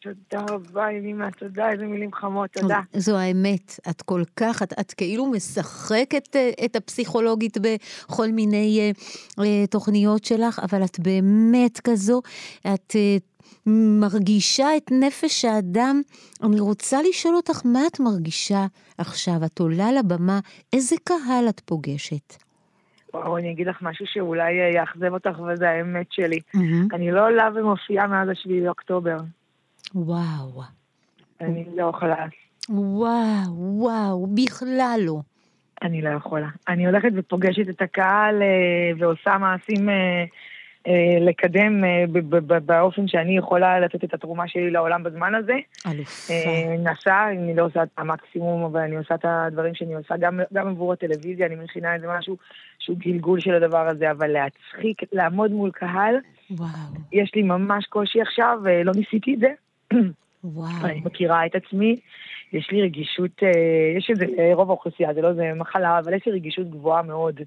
תודה 0.01 0.45
רבה, 0.49 0.89
אלימה, 0.89 1.31
תודה, 1.31 1.71
איזה 1.71 1.85
מילים 1.85 2.13
חמות, 2.13 2.49
תודה. 2.49 2.79
זו 2.93 3.17
האמת, 3.17 3.79
את 3.89 4.01
כל 4.01 4.23
כך, 4.35 4.63
את, 4.63 4.73
את 4.79 4.93
כאילו 4.93 5.25
משחקת 5.25 6.35
אה, 6.35 6.51
את 6.65 6.75
הפסיכולוגית 6.75 7.57
בכל 7.57 8.27
מיני 8.27 8.91
uh, 8.91 8.99
uh, 9.39 9.43
תוכניות 9.69 10.25
שלך, 10.25 10.59
אבל 10.59 10.83
את 10.83 10.99
באמת 10.99 11.79
כזו, 11.79 12.21
את 12.61 12.95
uh, 12.95 13.34
מרגישה 14.01 14.77
את 14.77 14.91
נפש 14.91 15.45
האדם. 15.45 16.01
אני 16.43 16.59
רוצה 16.59 16.97
לשאול 17.09 17.35
אותך, 17.35 17.61
מה 17.65 17.79
את 17.87 17.99
מרגישה 17.99 18.65
עכשיו? 18.97 19.45
את 19.45 19.59
עולה 19.59 19.91
לבמה, 19.91 20.39
איזה 20.73 20.95
קהל 21.03 21.49
את 21.49 21.59
פוגשת? 21.59 22.35
וואו, 23.13 23.37
אני 23.37 23.51
אגיד 23.51 23.67
לך 23.67 23.81
משהו 23.81 24.05
שאולי 24.07 24.53
יאכזב 24.75 25.13
אותך, 25.13 25.39
וזה 25.39 25.69
האמת 25.69 26.11
שלי. 26.11 26.39
Mm-hmm. 26.55 26.95
אני 26.95 27.11
לא 27.11 27.25
עולה 27.27 27.49
ומופיעה 27.55 28.07
מאז 28.07 28.29
השביעי 28.29 28.61
לאוקטובר. 28.61 29.17
וואו. 29.95 30.61
אני 31.41 31.65
לא 31.75 31.91
יכולה. 31.95 32.25
וואו, 32.69 33.53
וואו, 33.55 34.27
בכלל 34.27 34.99
לא. 35.05 35.19
אני 35.81 36.01
לא 36.01 36.09
יכולה. 36.09 36.47
אני 36.67 36.85
הולכת 36.85 37.09
ופוגשת 37.15 37.69
את 37.69 37.81
הקהל 37.81 38.41
אה, 38.41 38.91
ועושה 38.99 39.37
מעשים 39.37 39.89
אה, 39.89 39.93
אה, 39.93 40.25
לקדם 41.21 41.83
באופן 42.65 43.07
שאני 43.07 43.37
יכולה 43.37 43.79
לתת 43.79 44.03
את 44.03 44.13
התרומה 44.13 44.47
שלי 44.47 44.71
לעולם 44.71 45.03
בזמן 45.03 45.35
הזה. 45.35 45.55
אלופה. 45.91 46.33
נסע, 46.79 47.29
אני 47.29 47.55
לא 47.55 47.65
עושה 47.65 47.83
את 47.83 47.89
המקסימום, 47.97 48.63
אבל 48.63 48.79
אני 48.79 48.95
עושה 48.95 49.15
את 49.15 49.25
הדברים 49.25 49.75
שאני 49.75 49.95
עושה 49.95 50.17
גם, 50.17 50.39
גם 50.53 50.67
עבור 50.67 50.93
הטלוויזיה, 50.93 51.45
אני 51.45 51.55
מכינה 51.55 51.93
איזה 51.93 52.07
משהו 52.17 52.37
שהוא 52.79 52.97
גלגול 52.97 53.39
של 53.39 53.53
הדבר 53.53 53.87
הזה, 53.87 54.11
אבל 54.11 54.27
להצחיק, 54.27 55.01
לעמוד 55.13 55.51
מול 55.51 55.71
קהל, 55.71 56.15
וואו. 56.51 56.69
יש 57.11 57.31
לי 57.35 57.41
ממש 57.41 57.85
קושי 57.85 58.21
עכשיו, 58.21 58.59
לא 58.85 58.91
ניסיתי 58.95 59.33
את 59.33 59.39
זה. 59.39 59.53
וואו. 60.43 60.85
אני 60.85 61.01
מכירה 61.05 61.45
את 61.45 61.55
עצמי, 61.55 61.95
יש 62.53 62.71
לי 62.71 62.81
רגישות, 62.81 63.41
יש 63.97 64.09
איזה, 64.09 64.25
רוב 64.53 64.69
האוכלוסייה, 64.69 65.13
זה 65.13 65.21
לא 65.21 65.29
איזה 65.29 65.51
מחלה, 65.55 65.99
אבל 65.99 66.13
יש 66.13 66.25
לי 66.25 66.31
רגישות 66.31 66.69
גבוהה 66.69 67.01
מאוד. 67.01 67.41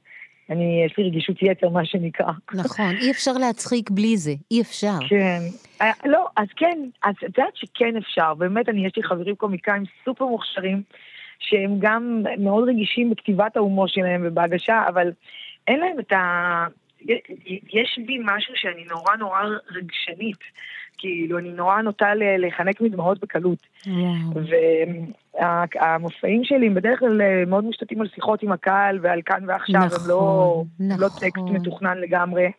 אני, 0.51 0.83
יש 0.87 0.99
לי 0.99 1.05
רגישות 1.05 1.43
יתר, 1.43 1.69
מה 1.69 1.85
שנקרא. 1.85 2.33
נכון, 2.55 2.95
אי 3.01 3.11
אפשר 3.11 3.33
להצחיק 3.33 3.91
בלי 3.91 4.17
זה, 4.17 4.33
אי 4.51 4.61
אפשר. 4.61 4.99
כן. 5.09 5.39
לא, 6.05 6.27
אז 6.37 6.47
כן, 6.57 6.79
אז 7.03 7.15
את 7.17 7.39
יודעת 7.39 7.57
שכן 7.57 7.97
אפשר, 7.97 8.35
באמת, 8.35 8.69
אני, 8.69 8.87
יש 8.87 8.93
לי 8.97 9.03
חברים 9.03 9.37
קומיקאים 9.37 9.83
סופר 10.05 10.25
מוכשרים, 10.25 10.83
שהם 11.39 11.77
גם 11.79 12.23
מאוד 12.39 12.69
רגישים 12.69 13.11
בכתיבת 13.11 13.57
ההומור 13.57 13.89
שלהם 13.89 14.23
ובהגשה, 14.25 14.85
אבל 14.89 15.13
אין 15.69 15.81
להם 15.81 16.01
את 16.01 16.13
ה... 16.13 16.67
יש 17.73 17.99
בי 18.07 18.19
משהו 18.25 18.55
שאני 18.57 18.85
נורא 18.85 19.17
נורא 19.17 19.41
רגשנית. 19.71 20.39
כאילו, 20.99 21.39
אני 21.39 21.51
נורא 21.51 21.83
נוטה 21.83 22.15
לחנק 22.15 22.81
מדמעות 22.81 23.21
בקלות. 23.21 23.67
והמופעים 25.41 26.45
שלי 26.45 26.67
הם 26.67 26.75
בדרך 26.75 26.99
כלל 26.99 27.23
אה, 27.23 27.45
מאוד 27.47 27.65
מושתתים 27.65 28.01
על 28.01 28.09
שיחות 28.15 28.43
עם 28.43 28.53
הקהל 28.53 28.99
ועל 29.03 29.21
כאן 29.27 29.45
ועכשיו, 29.47 29.81
נכון, 29.87 29.99
הם 30.03 30.09
לא, 30.09 30.65
נכון. 30.81 31.01
לא 31.01 31.09
טקסט 31.21 31.45
מתוכנן 31.51 31.99
לגמרי. 31.99 32.51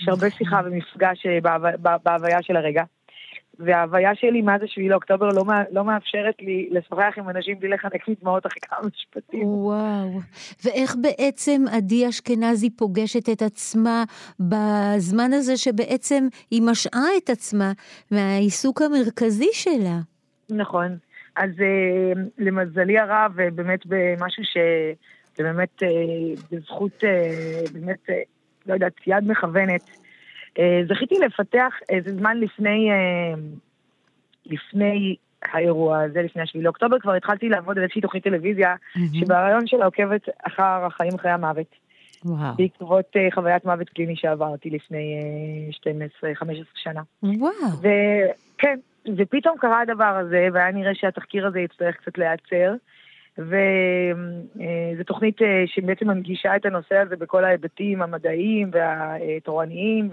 יש 0.00 0.08
הרבה 0.08 0.26
נכון. 0.26 0.38
שיחה 0.38 0.60
ומפגש 0.64 1.26
אה, 1.26 1.38
בהוויה 2.04 2.42
של 2.42 2.56
הרגע. 2.56 2.82
וההוויה 3.58 4.14
שלי 4.14 4.42
מאז 4.42 4.62
השביעי 4.62 4.88
לאוקטובר 4.88 5.28
לא, 5.28 5.44
לא 5.72 5.84
מאפשרת 5.84 6.34
לי 6.40 6.68
לשוחח 6.70 7.14
עם 7.16 7.28
אנשים 7.28 7.58
בלי 7.58 7.68
לחנק 7.68 8.08
מדמעות 8.08 8.46
אחרי 8.46 8.60
כמה 8.62 8.88
משפטים. 8.88 9.44
וואו. 9.44 10.20
ואיך 10.64 10.96
בעצם 11.00 11.62
עדי 11.72 12.08
אשכנזי 12.08 12.70
פוגשת 12.70 13.28
את 13.28 13.42
עצמה 13.42 14.04
בזמן 14.40 15.32
הזה 15.32 15.56
שבעצם 15.56 16.26
היא 16.50 16.62
משעה 16.62 17.08
את 17.16 17.30
עצמה 17.30 17.72
מהעיסוק 18.10 18.82
המרכזי 18.82 19.50
שלה? 19.52 19.98
נכון. 20.50 20.96
אז 21.36 21.50
uh, 21.50 22.18
למזלי 22.38 22.98
הרב, 22.98 23.32
באמת 23.54 23.80
במשהו 23.86 24.44
ש... 24.44 24.56
זה 25.36 25.42
באמת 25.42 25.82
בזכות, 26.52 27.04
באמת, 27.72 28.08
לא 28.66 28.74
יודעת, 28.74 28.92
יד 29.06 29.24
מכוונת. 29.26 29.90
אה, 30.58 30.80
זכיתי 30.88 31.14
לפתח 31.18 31.74
איזה 31.88 32.12
זמן 32.12 32.40
לפני, 32.40 32.90
אה, 32.90 33.34
לפני 34.46 35.16
האירוע 35.42 36.00
הזה, 36.00 36.22
לפני 36.22 36.42
השביעי 36.42 36.64
לאוקטובר, 36.64 36.98
כבר 36.98 37.12
התחלתי 37.12 37.48
לעבוד 37.48 37.78
על 37.78 37.82
איזושהי 37.82 38.00
תוכנית 38.00 38.24
טלוויזיה, 38.24 38.74
mm-hmm. 38.74 39.00
שהרעיון 39.28 39.66
שלה 39.66 39.84
עוקבת 39.84 40.28
אחר 40.42 40.84
החיים 40.86 41.14
אחרי 41.14 41.30
המוות. 41.30 41.74
וואו. 42.24 42.54
בעקבות 42.56 43.04
uh, 43.16 43.34
חוויית 43.34 43.64
מוות 43.64 43.88
קליני 43.88 44.16
שעברתי 44.16 44.70
לפני 44.70 45.20
uh, 45.70 45.88
12-15 46.44 46.46
שנה. 46.74 47.02
וואו. 47.22 47.52
וכן, 47.78 48.78
ופתאום 49.16 49.56
קרה 49.58 49.80
הדבר 49.80 50.16
הזה, 50.20 50.48
והיה 50.52 50.72
נראה 50.72 50.94
שהתחקיר 50.94 51.46
הזה 51.46 51.60
יצטרך 51.60 51.96
קצת 51.96 52.18
להיעצר. 52.18 52.74
וזו 53.38 55.04
תוכנית 55.06 55.42
אה, 55.42 55.64
שבעצם 55.66 56.08
מנגישה 56.08 56.56
את 56.56 56.66
הנושא 56.66 56.96
הזה 56.96 57.16
בכל 57.16 57.44
ההיבטים 57.44 58.02
המדעיים 58.02 58.70
והתורניים 58.72 60.10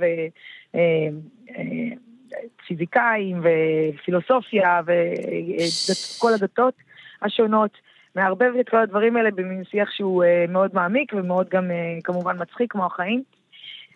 ופיזיקאים 2.57 3.45
אה, 3.45 3.51
אה, 3.51 3.89
ופילוסופיה 3.95 4.81
וכל 4.85 6.33
הדתות 6.33 6.73
השונות. 7.21 7.71
מערבבת 8.15 8.59
את 8.59 8.69
כל 8.69 8.77
הדברים 8.77 9.17
האלה 9.17 9.31
במין 9.31 9.63
שיח 9.63 9.91
שהוא 9.91 10.23
מאוד 10.49 10.71
מעמיק 10.73 11.13
ומאוד 11.13 11.49
גם 11.49 11.71
כמובן 12.03 12.35
מצחיק 12.41 12.71
כמו 12.71 12.85
החיים. 12.85 13.23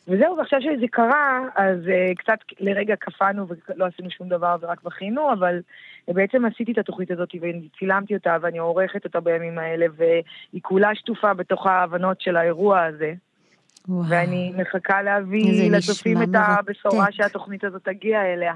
וזהו, 0.07 0.37
ועכשיו 0.37 0.61
שזה 0.61 0.85
קרה, 0.91 1.39
אז 1.55 1.77
uh, 1.85 2.15
קצת 2.15 2.37
לרגע 2.59 2.95
קפאנו 2.95 3.45
ולא 3.69 3.85
עשינו 3.85 4.09
שום 4.09 4.29
דבר 4.29 4.55
ורק 4.61 4.83
בכינו, 4.83 5.33
אבל 5.33 5.59
uh, 6.09 6.13
בעצם 6.13 6.45
עשיתי 6.45 6.71
את 6.71 6.77
התוכנית 6.77 7.11
הזאת 7.11 7.29
וצילמתי 7.35 8.15
אותה 8.15 8.37
ואני 8.41 8.57
עורכת 8.57 9.05
אותה 9.05 9.19
בימים 9.19 9.57
האלה, 9.57 9.85
והיא 9.97 10.61
כולה 10.61 10.95
שטופה 10.95 11.33
בתוך 11.33 11.65
ההבנות 11.65 12.21
של 12.21 12.35
האירוע 12.35 12.83
הזה. 12.83 13.13
וואו. 13.87 14.09
ואני 14.09 14.53
מחכה 14.57 15.01
להביא 15.01 15.71
לצופים 15.71 16.23
את 16.23 16.29
הבשורה 16.33 17.05
שהתוכנית 17.11 17.63
הזאת 17.63 17.83
תגיע 17.83 18.33
אליה. 18.33 18.53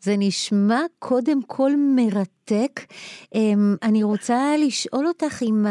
זה 0.00 0.14
נשמע 0.18 0.80
קודם 0.98 1.42
כל 1.46 1.70
מרתק. 1.96 2.80
אמ, 3.34 3.76
אני 3.82 4.02
רוצה 4.02 4.38
לשאול 4.66 5.06
אותך 5.06 5.42
אם... 5.42 5.66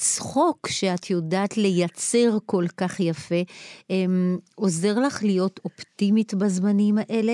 הצחוק 0.00 0.68
שאת 0.68 1.10
יודעת 1.10 1.56
לייצר 1.56 2.28
כל 2.46 2.64
כך 2.76 3.00
יפה, 3.00 3.42
אמ, 3.90 4.36
עוזר 4.54 5.00
לך 5.06 5.22
להיות 5.22 5.60
אופטימית 5.64 6.34
בזמנים 6.34 6.94
האלה, 6.98 7.32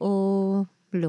או 0.00 0.62
לא? 0.92 1.08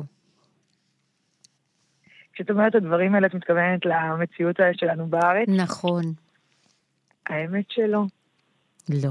כשאת 2.34 2.49
אומרת 2.49 2.75
את 2.75 2.75
הדברים 2.75 3.15
האלה, 3.15 3.27
את 3.27 3.34
מתכוונת 3.34 3.86
למציאות 3.86 4.56
שלנו 4.73 5.08
בארץ? 5.08 5.47
נכון. 5.47 6.04
האמת 7.27 7.65
שלא. 7.69 8.04
לא. 8.89 9.10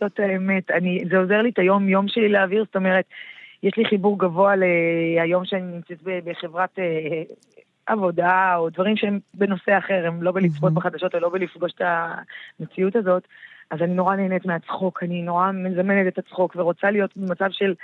זאת 0.00 0.20
האמת. 0.20 0.70
אני, 0.70 1.04
זה 1.10 1.16
עוזר 1.16 1.42
לי 1.42 1.50
את 1.50 1.58
היום-יום 1.58 2.08
שלי 2.08 2.28
להעביר, 2.28 2.64
זאת 2.64 2.76
אומרת, 2.76 3.04
יש 3.62 3.72
לי 3.76 3.84
חיבור 3.84 4.18
גבוה 4.18 4.54
להיום 4.56 5.44
שאני 5.44 5.62
נמצאת 5.62 5.98
בחברת 6.24 6.78
אה, 6.78 7.22
עבודה 7.88 8.56
או 8.56 8.70
דברים 8.70 8.96
שהם 8.96 9.18
בנושא 9.34 9.78
אחר, 9.78 10.06
הם 10.06 10.22
לא 10.22 10.32
בלצפות 10.32 10.74
בחדשות 10.74 11.14
או 11.14 11.20
לא 11.20 11.28
בלפגוש 11.28 11.72
את 11.72 11.82
המציאות 12.60 12.96
הזאת, 12.96 13.28
אז 13.70 13.82
אני 13.82 13.94
נורא 13.94 14.16
נהנית 14.16 14.46
מהצחוק, 14.46 15.02
אני 15.02 15.22
נורא 15.22 15.50
מזמנת 15.52 16.06
את 16.12 16.18
הצחוק 16.18 16.56
ורוצה 16.56 16.90
להיות 16.90 17.16
במצב 17.16 17.48
של 17.50 17.74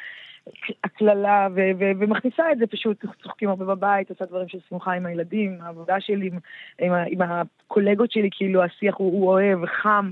הקללה 0.84 1.48
ו- 1.54 1.70
ו- 1.78 1.92
ומכניסה 1.98 2.52
את 2.52 2.58
זה 2.58 2.66
פשוט, 2.66 3.04
צוחקים 3.22 3.48
הרבה 3.48 3.64
בבית, 3.64 4.10
עושה 4.10 4.24
דברים 4.24 4.48
של 4.48 4.58
שמחה 4.68 4.92
עם 4.92 5.06
הילדים, 5.06 5.58
העבודה 5.62 6.00
שלי, 6.00 6.26
עם, 6.26 6.38
עם, 6.78 6.92
עם 7.06 7.18
הקולגות 7.22 8.10
שלי, 8.10 8.28
כאילו 8.32 8.62
השיח 8.62 8.94
הוא, 8.98 9.12
הוא 9.12 9.28
אוהב, 9.28 9.66
חם, 9.66 10.10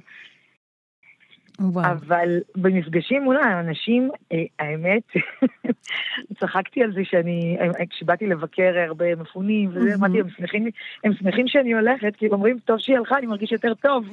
וואו. 1.61 1.87
אבל 1.93 2.41
במפגשים 2.57 3.23
מול 3.23 3.37
האנשים, 3.37 4.11
אה, 4.33 4.45
האמת, 4.59 5.03
צחקתי 6.41 6.83
על 6.83 6.93
זה 6.93 7.01
שאני, 7.05 7.57
אה, 7.61 7.87
כשבאתי 7.91 8.27
לבקר 8.27 8.73
הרבה 8.87 9.17
מפונים, 9.17 9.71
וזה, 9.73 9.95
אמרתי, 9.95 10.21
הם 10.21 10.31
שמחים, 10.31 10.67
הם 11.05 11.13
שמחים 11.15 11.49
שאני 11.49 11.73
הולכת, 11.73 12.17
כי 12.17 12.27
הם 12.27 12.33
אומרים, 12.33 12.59
טוב 12.59 12.79
שהיא 12.79 12.97
הלכה, 12.97 13.19
אני 13.19 13.27
מרגיש 13.27 13.53
יותר 13.53 13.75
טוב. 13.75 14.05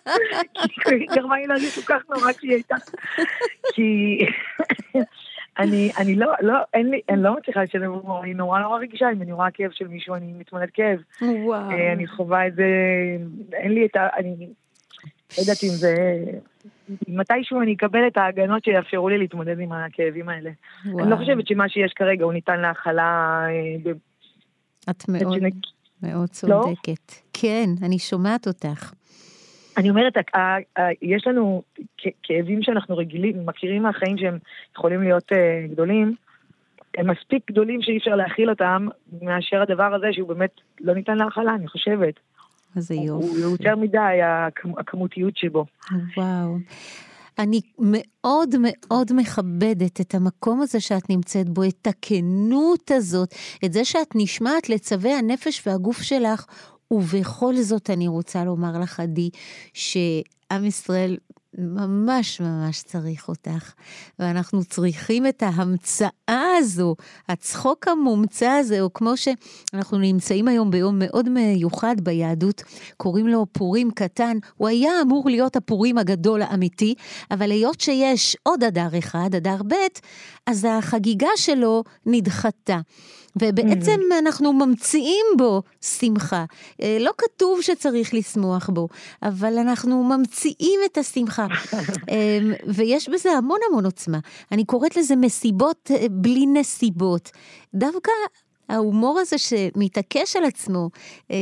כי 0.84 0.94
היא 0.94 1.08
גרמה 1.14 1.36
לי 1.36 1.46
להרגיש 1.46 1.78
כל 1.78 1.94
כך 1.94 2.02
נורא 2.10 2.32
כשהיא 2.32 2.52
הייתה. 2.52 2.76
כי... 3.74 4.18
אני, 5.58 5.90
אני 5.98 6.14
לא, 6.14 6.32
לא, 6.40 6.54
אין 6.74 6.90
לי, 6.90 7.00
אני 7.08 7.22
לא 7.22 7.36
מצליחה 7.36 7.62
לשלם 7.62 7.90
הומור, 7.90 8.24
אני 8.24 8.34
נורא 8.34 8.60
נורא 8.60 8.78
רגישה, 8.78 9.10
אם 9.12 9.22
אני 9.22 9.32
רואה 9.32 9.50
כאב 9.50 9.70
של 9.70 9.88
מישהו, 9.88 10.14
אני 10.14 10.32
מתמודד 10.32 10.66
כאב. 10.74 10.98
וואו. 11.22 11.70
אה, 11.70 11.92
אני 11.92 12.06
חווה 12.06 12.46
את 12.46 12.54
זה, 12.54 12.64
אין 13.52 13.72
לי 13.72 13.86
את 13.86 13.96
ה... 13.96 14.08
אני 14.16 14.48
לא 15.36 15.42
יודעת 15.42 15.64
אם 15.64 15.68
זה... 15.68 15.94
מתישהו 17.08 17.62
אני 17.62 17.74
אקבל 17.74 18.06
את 18.06 18.16
ההגנות 18.16 18.64
שיאפשרו 18.64 19.08
לי 19.08 19.18
להתמודד 19.18 19.60
עם 19.60 19.72
הכאבים 19.72 20.28
האלה. 20.28 20.50
וואו. 20.86 21.00
אני 21.00 21.10
לא 21.10 21.16
חושבת 21.16 21.46
שמה 21.46 21.68
שיש 21.68 21.92
כרגע 21.92 22.24
הוא 22.24 22.32
ניתן 22.32 22.60
להכלה... 22.60 23.42
אה, 23.48 23.92
את 24.90 25.08
מאוד, 25.08 25.38
מאוד 26.02 26.20
לא? 26.20 26.26
צודקת. 26.26 27.12
לא? 27.12 27.30
כן, 27.32 27.66
אני 27.82 27.98
שומעת 27.98 28.46
אותך. 28.46 28.92
אני 29.76 29.90
אומרת, 29.90 30.12
יש 31.02 31.26
לנו 31.26 31.62
כאבים 32.22 32.62
שאנחנו 32.62 32.96
רגילים, 32.96 33.46
מכירים 33.46 33.82
מהחיים 33.82 34.18
שהם 34.18 34.38
יכולים 34.76 35.02
להיות 35.02 35.32
uh, 35.32 35.72
גדולים, 35.72 36.14
הם 36.96 37.10
מספיק 37.10 37.50
גדולים 37.50 37.82
שאי 37.82 37.98
אפשר 37.98 38.14
להכיל 38.14 38.50
אותם, 38.50 38.88
מאשר 39.22 39.62
הדבר 39.62 39.94
הזה 39.94 40.06
שהוא 40.12 40.28
באמת 40.28 40.50
לא 40.80 40.94
ניתן 40.94 41.16
להכלה, 41.16 41.54
אני 41.54 41.68
חושבת. 41.68 42.14
איזה 42.76 42.94
יופי. 42.94 43.26
הוא 43.26 43.38
יותר 43.38 43.76
מדי, 43.76 43.98
הכמ- 43.98 44.80
הכמותיות 44.80 45.36
שבו. 45.36 45.64
וואו. 46.16 46.56
אני 47.38 47.60
מאוד 47.78 48.54
מאוד 48.60 49.12
מכבדת 49.12 50.00
את 50.00 50.14
המקום 50.14 50.60
הזה 50.60 50.80
שאת 50.80 51.10
נמצאת 51.10 51.48
בו, 51.48 51.64
את 51.64 51.86
הכנות 51.86 52.90
הזאת, 52.90 53.34
את 53.64 53.72
זה 53.72 53.84
שאת 53.84 54.12
נשמעת 54.14 54.68
לצווי 54.68 55.12
הנפש 55.12 55.66
והגוף 55.66 56.02
שלך, 56.02 56.44
ובכל 56.90 57.54
זאת 57.56 57.90
אני 57.90 58.08
רוצה 58.08 58.44
לומר 58.44 58.78
לך, 58.80 59.00
עדי, 59.00 59.30
שעם 59.74 60.64
ישראל 60.64 61.16
ממש 61.58 62.40
ממש 62.40 62.82
צריך 62.82 63.28
אותך, 63.28 63.72
ואנחנו 64.18 64.64
צריכים 64.64 65.26
את 65.26 65.42
ההמצאה 65.42 66.56
הזו, 66.58 66.96
הצחוק 67.28 67.88
המומצא 67.88 68.50
הזה, 68.50 68.80
או 68.80 68.92
כמו 68.92 69.12
שאנחנו 69.16 69.98
נמצאים 69.98 70.48
היום 70.48 70.70
ביום 70.70 70.98
מאוד 70.98 71.28
מיוחד 71.28 71.96
ביהדות, 72.00 72.62
קוראים 72.96 73.28
לו 73.28 73.46
פורים 73.52 73.90
קטן, 73.90 74.36
הוא 74.56 74.68
היה 74.68 74.92
אמור 75.02 75.30
להיות 75.30 75.56
הפורים 75.56 75.98
הגדול 75.98 76.42
האמיתי, 76.42 76.94
אבל 77.30 77.50
היות 77.50 77.80
שיש 77.80 78.36
עוד 78.42 78.64
אדר 78.64 78.98
אחד, 78.98 79.34
אדר 79.36 79.62
ב', 79.68 79.74
אז 80.46 80.66
החגיגה 80.70 81.28
שלו 81.36 81.84
נדחתה. 82.06 82.80
ובעצם 83.40 84.00
אנחנו 84.18 84.52
ממציאים 84.52 85.26
בו 85.36 85.62
שמחה. 85.80 86.44
אה, 86.82 86.96
לא 87.00 87.10
כתוב 87.18 87.62
שצריך 87.62 88.14
לשמוח 88.14 88.70
בו, 88.70 88.88
אבל 89.22 89.58
אנחנו 89.58 90.04
ממציאים 90.04 90.80
את 90.86 90.98
השמחה. 90.98 91.46
אה, 92.10 92.38
ויש 92.66 93.08
בזה 93.08 93.32
המון 93.32 93.58
המון 93.68 93.84
עוצמה. 93.84 94.18
אני 94.52 94.64
קוראת 94.64 94.96
לזה 94.96 95.16
מסיבות 95.16 95.90
אה, 95.94 96.06
בלי 96.10 96.46
נסיבות. 96.46 97.30
דווקא 97.74 98.12
ההומור 98.68 99.18
הזה 99.18 99.38
שמתעקש 99.38 100.36
על 100.36 100.44
עצמו 100.44 100.90
אה, 101.30 101.36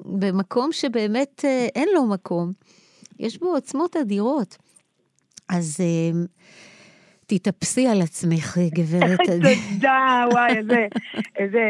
במקום 0.00 0.72
שבאמת 0.72 1.44
אה, 1.44 1.66
אין 1.74 1.88
לו 1.94 2.06
מקום, 2.06 2.52
יש 3.18 3.38
בו 3.38 3.46
עוצמות 3.46 3.96
אדירות. 3.96 4.56
אז 5.48 5.76
אה, 5.80 6.20
תתאפסי 7.30 7.88
על 7.88 8.02
עצמך, 8.02 8.58
גברת. 8.74 9.20
תודה, 9.28 10.24
וואי, 10.32 10.56
איזה, 10.56 10.86
איזה, 11.36 11.60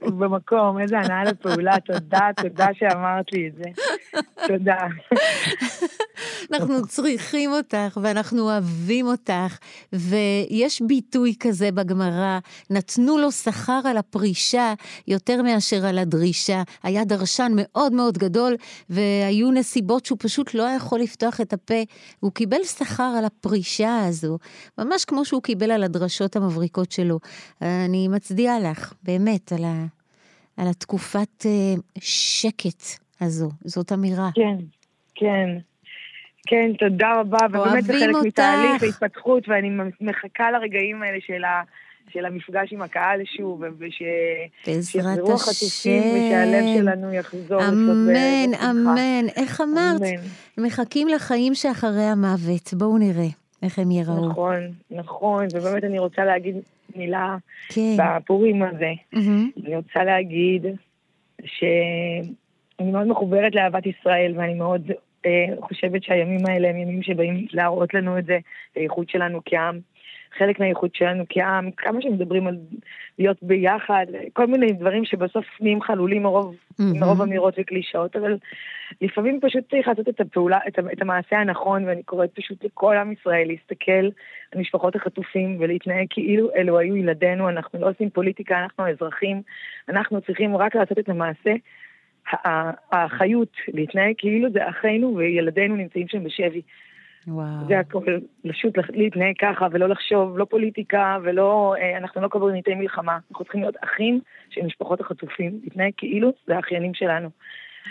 במקום, 0.00 0.80
איזה 0.80 0.98
הנאה 0.98 1.24
לפעולה, 1.24 1.80
תודה, 1.80 2.28
תודה 2.36 2.66
שאמרת 2.78 3.32
לי 3.32 3.48
את 3.48 3.52
זה. 3.56 3.70
תודה. 4.46 4.78
אנחנו 6.52 6.86
צריכים 6.86 7.52
אותך 7.52 7.98
ואנחנו 8.02 8.42
אוהבים 8.42 9.06
אותך, 9.06 9.58
ויש 9.92 10.82
ביטוי 10.82 11.34
כזה 11.40 11.72
בגמרא, 11.72 12.38
נתנו 12.70 13.18
לו 13.18 13.32
שכר 13.32 13.80
על 13.84 13.96
הפרישה 13.96 14.74
יותר 15.08 15.42
מאשר 15.42 15.86
על 15.86 15.98
הדרישה. 15.98 16.62
היה 16.82 17.04
דרשן 17.04 17.52
מאוד 17.54 17.92
מאוד 17.92 18.18
גדול, 18.18 18.56
והיו 18.90 19.50
נסיבות 19.50 20.06
שהוא 20.06 20.18
פשוט 20.20 20.54
לא 20.54 20.66
היה 20.66 20.76
יכול 20.76 21.00
לפתוח 21.00 21.40
את 21.40 21.52
הפה, 21.52 21.82
והוא 22.22 22.32
קיבל 22.32 22.64
שכר 22.64 23.14
על 23.18 23.24
הפרישה 23.24 24.04
הזו, 24.06 24.38
ממש 24.78 24.91
כמו 25.04 25.24
שהוא 25.24 25.42
קיבל 25.42 25.70
על 25.70 25.82
הדרשות 25.82 26.36
המבריקות 26.36 26.92
שלו. 26.92 27.18
אני 27.60 28.08
מצדיעה 28.08 28.60
לך, 28.60 28.92
באמת, 29.02 29.52
על, 29.52 29.64
ה, 29.64 29.84
על 30.56 30.68
התקופת 30.68 31.46
אה, 31.46 31.74
שקט 32.00 32.82
הזו, 33.20 33.50
זאת 33.64 33.92
אמירה. 33.92 34.30
כן, 34.34 34.56
כן. 35.14 35.48
כן, 36.46 36.70
תודה 36.78 37.20
רבה, 37.20 37.38
ובאמת 37.48 37.84
זה 37.84 37.92
אוהבים 37.92 38.06
חלק 38.06 38.14
אותך. 38.14 38.26
מתהליך 38.26 38.82
ההתפתחות, 38.82 39.48
ואני 39.48 39.70
מחכה 40.00 40.50
לרגעים 40.50 41.02
האלה 41.02 41.18
של, 41.26 41.44
ה, 41.44 41.62
של 42.12 42.24
המפגש 42.24 42.72
עם 42.72 42.82
הקהל 42.82 43.20
שוב, 43.36 43.62
וש... 43.78 44.02
בעזרת 44.66 44.84
שיחזרו 44.84 45.32
החטופים, 45.32 46.02
ושהלב. 46.02 46.64
שלנו 46.76 47.12
יחזור. 47.12 47.68
אמן. 47.68 48.54
אמן. 48.70 49.28
איך 49.36 49.60
אמרת? 49.60 50.00
אמן. 50.00 50.66
מחכים 50.66 51.08
לחיים 51.08 51.54
שאחרי 51.54 52.04
המוות. 52.04 52.74
בואו 52.74 52.98
נראה 52.98 53.41
איך 53.62 53.78
הם 53.78 53.90
ייראו. 53.90 54.28
נכון, 54.28 54.60
נכון, 54.90 55.46
ובאמת 55.54 55.84
אני 55.84 55.98
רוצה 55.98 56.24
להגיד 56.24 56.56
מילה 56.96 57.36
כן. 57.68 57.96
בפורים 57.98 58.62
הזה. 58.62 58.92
מהמם. 59.12 59.50
אני 59.66 59.76
רוצה 59.76 60.04
להגיד 60.04 60.66
שאני 61.44 62.92
מאוד 62.92 63.06
מחוברת 63.06 63.54
לאהבת 63.54 63.86
ישראל, 63.86 64.32
ואני 64.36 64.54
מאוד 64.54 64.90
אה, 65.26 65.46
חושבת 65.60 66.02
שהימים 66.02 66.46
האלה 66.46 66.68
הם 66.68 66.76
ימים 66.76 67.02
שבאים 67.02 67.46
להראות 67.52 67.94
לנו 67.94 68.18
את 68.18 68.24
זה, 68.24 68.38
את 68.72 68.76
הייחוד 68.76 69.08
שלנו 69.08 69.40
כעם. 69.44 69.80
חלק 70.38 70.60
מהייחוד 70.60 70.90
שלנו 70.94 71.24
כעם, 71.28 71.70
כמה 71.76 72.02
שמדברים 72.02 72.46
על 72.46 72.58
להיות 73.18 73.36
ביחד, 73.42 74.06
כל 74.32 74.46
מיני 74.46 74.72
דברים 74.72 75.04
שבסוף 75.04 75.44
נהיים 75.60 75.82
חלולים 75.82 76.22
מרוב, 76.22 76.56
מהמם. 76.78 77.00
מרוב 77.00 77.22
אמירות 77.22 77.54
וקלישאות, 77.58 78.16
אבל 78.16 78.36
לפעמים 79.00 79.40
פשוט 79.42 79.70
צריך 79.70 79.88
לעשות 79.88 80.08
את 80.08 80.20
הפעולה, 80.20 80.58
את, 80.68 80.78
את 80.92 81.02
המעשה 81.02 81.38
הנכון, 81.38 81.84
ואני 81.84 82.02
קוראת 82.02 82.30
פשוט 82.34 82.64
לכל 82.64 82.96
עם 82.96 83.12
ישראל 83.12 83.46
להסתכל 83.46 84.08
על 84.52 84.60
משפחות 84.60 84.96
החטופים 84.96 85.56
ולהתנהג 85.60 86.06
כאילו 86.10 86.54
אלו 86.54 86.78
היו 86.78 86.96
ילדינו, 86.96 87.48
אנחנו 87.48 87.80
לא 87.80 87.88
עושים 87.90 88.10
פוליטיקה, 88.10 88.58
אנחנו 88.58 88.84
האזרחים, 88.84 89.42
אנחנו 89.88 90.20
צריכים 90.20 90.56
רק 90.56 90.74
לעשות 90.74 90.98
את 90.98 91.08
המעשה. 91.08 91.52
הא- 92.30 92.72
האחריות 92.92 93.52
להתנהג 93.68 94.14
כאילו 94.18 94.50
זה 94.52 94.68
אחינו 94.68 95.16
וילדינו 95.16 95.76
נמצאים 95.76 96.08
שם 96.08 96.24
בשבי. 96.24 96.62
וואו. 97.26 97.66
זה 97.68 97.78
הכל, 97.78 98.18
פשוט 98.48 98.74
להתנהג 98.88 99.34
ככה 99.38 99.66
ולא 99.70 99.88
לחשוב, 99.88 100.38
לא 100.38 100.44
פוליטיקה 100.44 101.18
ולא, 101.22 101.74
אה, 101.78 101.98
אנחנו 101.98 102.20
לא 102.20 102.28
קברניטי 102.28 102.74
מלחמה, 102.74 103.18
אנחנו 103.30 103.44
צריכים 103.44 103.60
להיות 103.60 103.76
אחים 103.84 104.20
של 104.50 104.60
משפחות 104.62 105.00
החטופים, 105.00 105.60
להתנהג 105.64 105.92
כאילו 105.96 106.32
זה 106.46 106.56
האחיינים 106.56 106.94
שלנו. 106.94 107.28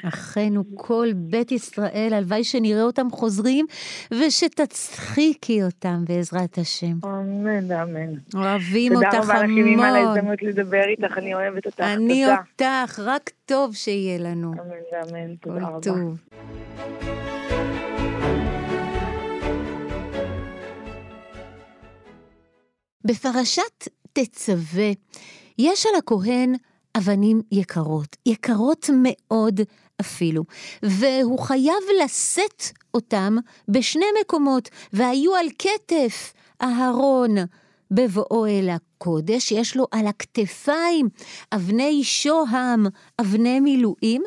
אחינו 0.07 0.63
כל 0.75 1.07
בית 1.15 1.51
ישראל, 1.51 2.13
הלוואי 2.13 2.43
שנראה 2.43 2.83
אותם 2.83 3.07
חוזרים, 3.11 3.65
ושתצחיקי 4.11 5.63
אותם 5.63 6.03
בעזרת 6.07 6.57
השם. 6.57 6.93
אמן 7.05 7.71
ואמן. 7.71 8.13
אוהבים 8.35 8.93
תודה 8.93 9.07
אותך 9.07 9.29
רבה 9.29 9.43
לכם 9.43 9.79
על 9.79 9.95
המון. 9.95 10.07
ההזדמנות 10.07 10.41
לדבר 10.43 10.83
איתך, 10.87 11.17
אני 11.17 11.33
אוהבת 11.33 11.65
אותך. 11.65 11.79
אני 11.79 12.23
תודה. 12.25 12.37
אותך, 12.81 12.99
רק 12.99 13.29
טוב 13.45 13.75
שיהיה 13.75 14.17
לנו. 14.17 14.53
אמן 14.53 15.11
ואמן, 15.11 15.35
תודה 15.35 15.67
רבה. 15.67 15.79
טוב. 15.81 16.17
בפרשת 23.05 23.87
תצווה 24.13 24.91
יש 25.57 25.85
על 25.85 25.91
הכהן 25.97 26.55
אבנים 26.97 27.41
יקרות, 27.51 28.15
יקרות 28.25 28.89
מאוד 29.03 29.61
אפילו, 30.01 30.43
והוא 30.83 31.39
חייב 31.39 31.83
לשאת 32.03 32.63
אותם 32.93 33.37
בשני 33.67 34.05
מקומות, 34.21 34.69
והיו 34.93 35.35
על 35.35 35.47
כתף 35.59 36.33
אהרון 36.61 37.35
בבואו 37.91 38.45
אל 38.45 38.69
הקודש, 38.69 39.51
יש 39.51 39.77
לו 39.77 39.87
על 39.91 40.07
הכתפיים 40.07 41.09
אבני 41.51 42.03
שוהם, 42.03 42.85
אבני 43.21 43.59
מילואים, 43.59 44.23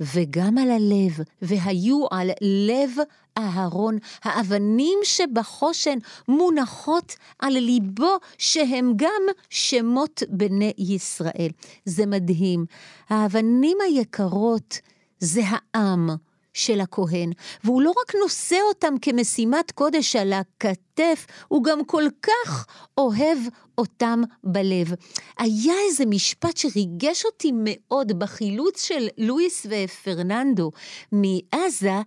וגם 0.00 0.58
על 0.58 0.70
הלב, 0.70 1.24
והיו 1.42 2.06
על 2.10 2.30
לב 2.40 2.90
אהרון 3.38 3.98
האבנים 4.22 4.98
שבחושן 5.04 5.98
מונחות 6.28 7.16
על 7.38 7.52
ליבו, 7.52 8.16
שהם 8.38 8.92
גם 8.96 9.22
שמות 9.50 10.22
בני 10.28 10.72
ישראל. 10.78 11.50
זה 11.84 12.06
מדהים. 12.06 12.66
האבנים 13.08 13.78
היקרות 13.86 14.78
זה 15.18 15.42
העם. 15.46 16.10
של 16.54 16.80
הכהן, 16.80 17.32
והוא 17.64 17.82
לא 17.82 17.90
רק 17.90 18.14
נושא 18.22 18.56
אותם 18.68 18.94
כמשימת 19.02 19.70
קודש 19.70 20.16
על 20.16 20.32
הכתף, 20.32 21.26
הוא 21.48 21.64
גם 21.64 21.84
כל 21.84 22.04
כך 22.22 22.66
אוהב 22.98 23.38
אותם 23.78 24.22
בלב. 24.44 24.94
היה 25.38 25.74
איזה 25.88 26.06
משפט 26.06 26.56
שריגש 26.56 27.24
אותי 27.24 27.50
מאוד 27.54 28.18
בחילוץ 28.18 28.82
של 28.82 29.08
לואיס 29.18 29.66
ופרננדו 29.70 30.70
מעזה, 31.12 32.00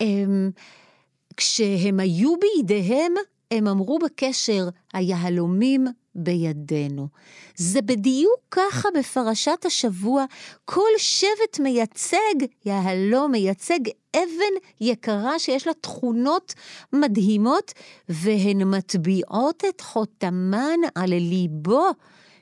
הם, 0.00 0.50
כשהם 1.36 2.00
היו 2.00 2.34
בידיהם, 2.36 3.14
הם 3.50 3.68
אמרו 3.68 3.98
בקשר, 3.98 4.68
היהלומים 4.92 5.86
בידינו. 6.14 7.08
זה 7.56 7.82
בדיוק 7.82 8.40
ככה 8.50 8.88
בפרשת 8.98 9.64
השבוע, 9.64 10.24
כל 10.64 10.90
שבט 10.98 11.60
מייצג, 11.60 12.46
יהלום 12.64 13.32
מייצג 13.32 13.80
אבן 14.16 14.54
יקרה 14.80 15.38
שיש 15.38 15.66
לה 15.66 15.74
תכונות 15.74 16.54
מדהימות, 16.92 17.72
והן 18.08 18.62
מטביעות 18.62 19.64
את 19.68 19.80
חותמן 19.80 20.78
על 20.94 21.10
ליבו 21.10 21.90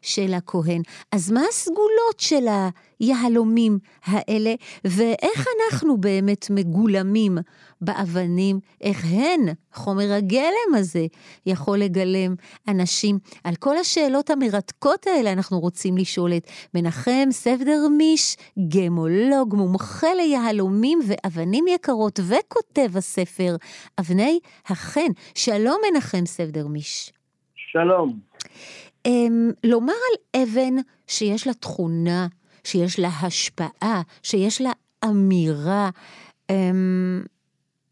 של 0.03 0.35
הכהן. 0.35 0.83
אז 1.13 1.31
מה 1.31 1.41
הסגולות 1.49 2.19
של 2.19 2.47
היהלומים 3.01 3.79
האלה, 4.05 4.55
ואיך 4.85 5.47
אנחנו 5.71 5.97
באמת 5.97 6.47
מגולמים 6.51 7.39
באבנים, 7.81 8.61
איך 8.81 9.05
הן, 9.05 9.41
חומר 9.73 10.13
הגלם 10.13 10.75
הזה, 10.77 11.07
יכול 11.47 11.79
לגלם 11.79 12.35
אנשים? 12.69 13.19
על 13.45 13.55
כל 13.55 13.77
השאלות 13.79 14.31
המרתקות 14.31 15.07
האלה 15.07 15.33
אנחנו 15.33 15.61
רוצים 15.61 15.97
לשאול 15.97 16.33
את 16.37 16.47
מנחם 16.75 17.29
ספדרמיש, 17.31 18.37
גמולוג, 18.69 19.55
מומחה 19.55 20.15
ליהלומים 20.15 20.99
ואבנים 21.07 21.65
יקרות, 21.69 22.21
וכותב 22.23 22.97
הספר 22.97 23.57
אבני 24.01 24.41
החן. 24.67 25.11
שלום 25.35 25.77
מנחם 25.93 26.27
ספדרמיש. 26.27 27.13
שלום. 27.73 28.19
Um, 29.09 29.55
לומר 29.65 29.93
על 29.93 30.43
אבן 30.43 30.75
שיש 31.07 31.47
לה 31.47 31.55
תכונה, 31.55 32.27
שיש 32.65 32.99
לה 32.99 33.09
השפעה, 33.09 34.03
שיש 34.23 34.61
לה 34.61 34.71
אמירה, 35.05 35.91
um, 36.53 36.55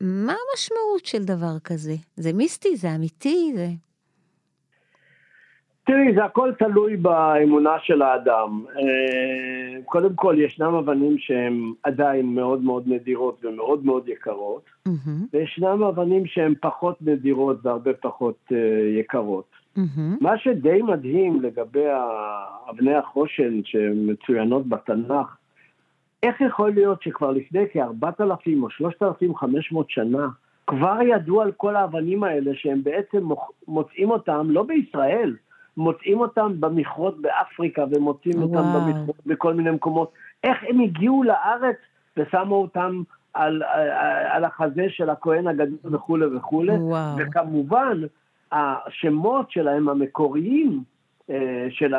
מה 0.01 0.33
המשמעות 0.33 1.05
של 1.05 1.25
דבר 1.25 1.59
כזה? 1.64 1.94
זה 2.16 2.33
מיסטי? 2.33 2.77
זה 2.77 2.94
אמיתי? 2.94 3.53
זה... 3.57 3.66
תראי, 5.87 6.14
זה 6.14 6.25
הכל 6.25 6.53
תלוי 6.59 6.97
באמונה 6.97 7.77
של 7.83 8.03
האדם. 8.03 8.64
אה, 8.77 9.83
קודם 9.85 10.14
כל, 10.14 10.37
ישנם 10.38 10.75
אבנים 10.75 11.18
שהן 11.18 11.73
עדיין 11.83 12.27
מאוד 12.27 12.62
מאוד 12.62 12.83
נדירות 12.87 13.44
ומאוד 13.44 13.85
מאוד 13.85 14.09
יקרות, 14.09 14.62
mm-hmm. 14.88 15.11
וישנם 15.33 15.83
אבנים 15.83 16.27
שהן 16.27 16.55
פחות 16.61 17.03
נדירות 17.03 17.57
והרבה 17.62 17.92
פחות 17.94 18.38
uh, 18.51 18.55
יקרות. 19.01 19.58
Mm-hmm. 19.78 20.24
מה 20.24 20.38
שדי 20.38 20.82
מדהים 20.82 21.42
לגבי 21.42 21.86
אבני 22.70 22.94
החושן 22.94 23.60
שמצוינות 23.64 24.68
בתנ"ך, 24.68 25.36
איך 26.22 26.40
יכול 26.40 26.70
להיות 26.70 27.02
שכבר 27.02 27.30
לפני 27.30 27.64
כ-4,000 27.72 28.62
או 28.62 28.70
3,500 28.70 29.90
שנה, 29.90 30.28
כבר 30.66 31.02
ידעו 31.02 31.40
על 31.40 31.52
כל 31.52 31.76
האבנים 31.76 32.24
האלה 32.24 32.50
שהם 32.54 32.82
בעצם 32.82 33.28
מוצאים 33.68 34.10
אותם 34.10 34.50
לא 34.50 34.62
בישראל, 34.62 35.36
מוצאים 35.76 36.20
אותם 36.20 36.60
במכרות 36.60 37.22
באפריקה 37.22 37.84
ומוצאים 37.90 38.42
וואו. 38.42 38.48
אותם 38.48 38.68
במכרות 38.74 39.26
בכל 39.26 39.54
מיני 39.54 39.70
מקומות. 39.70 40.12
איך 40.44 40.56
הם 40.68 40.80
הגיעו 40.80 41.22
לארץ 41.22 41.76
ושמו 42.16 42.54
אותם 42.54 43.02
על, 43.34 43.62
על, 43.62 43.88
על 44.30 44.44
החזה 44.44 44.86
של 44.88 45.10
הכהן 45.10 45.46
הגדול 45.46 45.94
וכולי 45.94 46.26
וכולי. 46.36 46.72
וכמובן, 47.18 48.02
השמות 48.52 49.50
שלהם 49.50 49.88
המקוריים, 49.88 50.82
אה, 51.30 51.66
של 51.70 51.94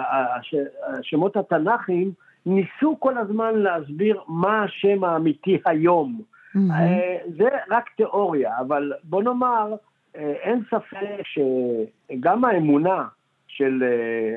השמות 0.87 1.37
התנ"כיים, 1.37 2.11
ניסו 2.45 2.99
כל 2.99 3.17
הזמן 3.17 3.55
להסביר 3.55 4.21
מה 4.27 4.63
השם 4.63 5.03
האמיתי 5.03 5.57
היום. 5.65 6.21
Mm-hmm. 6.55 6.59
זה 7.37 7.47
רק 7.69 7.89
תיאוריה, 7.97 8.59
אבל 8.59 8.93
בוא 9.03 9.23
נאמר, 9.23 9.75
אה, 10.15 10.33
אין 10.41 10.63
ספק 10.67 11.23
שגם 11.23 12.45
האמונה 12.45 13.03
של 13.47 13.83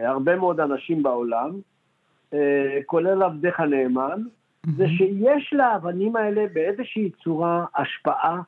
הרבה 0.02 0.36
מאוד 0.36 0.60
אנשים 0.60 1.02
בעולם, 1.02 1.50
כולל 2.86 3.22
עבדך 3.22 3.60
הנאמן, 3.60 4.22
mm-hmm. 4.22 4.70
זה 4.76 4.86
שיש 4.88 5.52
לאבנים 5.52 6.16
האלה 6.16 6.44
באיזושהי 6.52 7.10
צורה 7.24 7.64
השפעה 7.76 8.40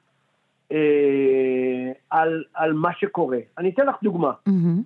אה, 0.72 1.92
על, 2.10 2.44
על 2.54 2.72
מה 2.72 2.90
שקורה. 2.92 3.38
אני 3.58 3.70
אתן 3.70 3.86
לך 3.86 3.96
דוגמה. 4.02 4.32
Mm-hmm. 4.48 4.82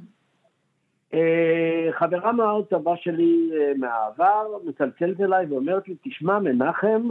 אה, 1.14 1.88
חברה 1.92 2.32
מהצבא 2.32 2.96
שלי 2.96 3.50
אה, 3.54 3.72
מהעבר 3.78 4.46
מצלצלת 4.64 5.20
אליי 5.20 5.46
ואומרת 5.46 5.88
לי, 5.88 5.94
תשמע 6.04 6.38
מנחם, 6.38 7.08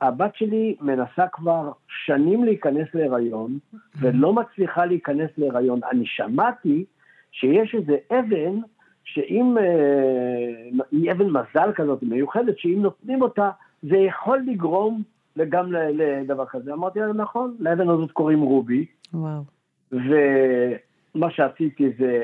הבת 0.00 0.34
שלי 0.34 0.76
מנסה 0.80 1.28
כבר 1.32 1.72
שנים 2.06 2.44
להיכנס 2.44 2.88
להיריון 2.94 3.58
ולא 4.00 4.32
מצליחה 4.32 4.84
להיכנס 4.84 5.30
להיריון. 5.38 5.80
אני 5.90 6.06
שמעתי 6.06 6.84
שיש 7.32 7.74
איזה 7.74 7.96
אבן 8.10 8.60
שאם, 9.04 9.58
אה, 9.58 10.82
היא 10.90 11.12
אבן 11.12 11.26
מזל 11.26 11.72
כזאת 11.74 12.02
מיוחדת, 12.02 12.58
שאם 12.58 12.78
נותנים 12.82 13.22
אותה 13.22 13.50
זה 13.82 13.96
יכול 13.96 14.42
לגרום 14.46 15.02
וגם 15.36 15.72
לדבר 15.72 16.46
כזה. 16.46 16.72
אמרתי 16.72 16.98
לה, 16.98 17.12
נכון, 17.12 17.56
לאבן 17.60 17.88
הזאת 17.88 18.12
קוראים 18.12 18.40
רובי. 18.40 18.86
וואו. 19.14 19.42
ומה 19.92 21.30
שעשיתי 21.30 21.92
זה, 21.98 22.20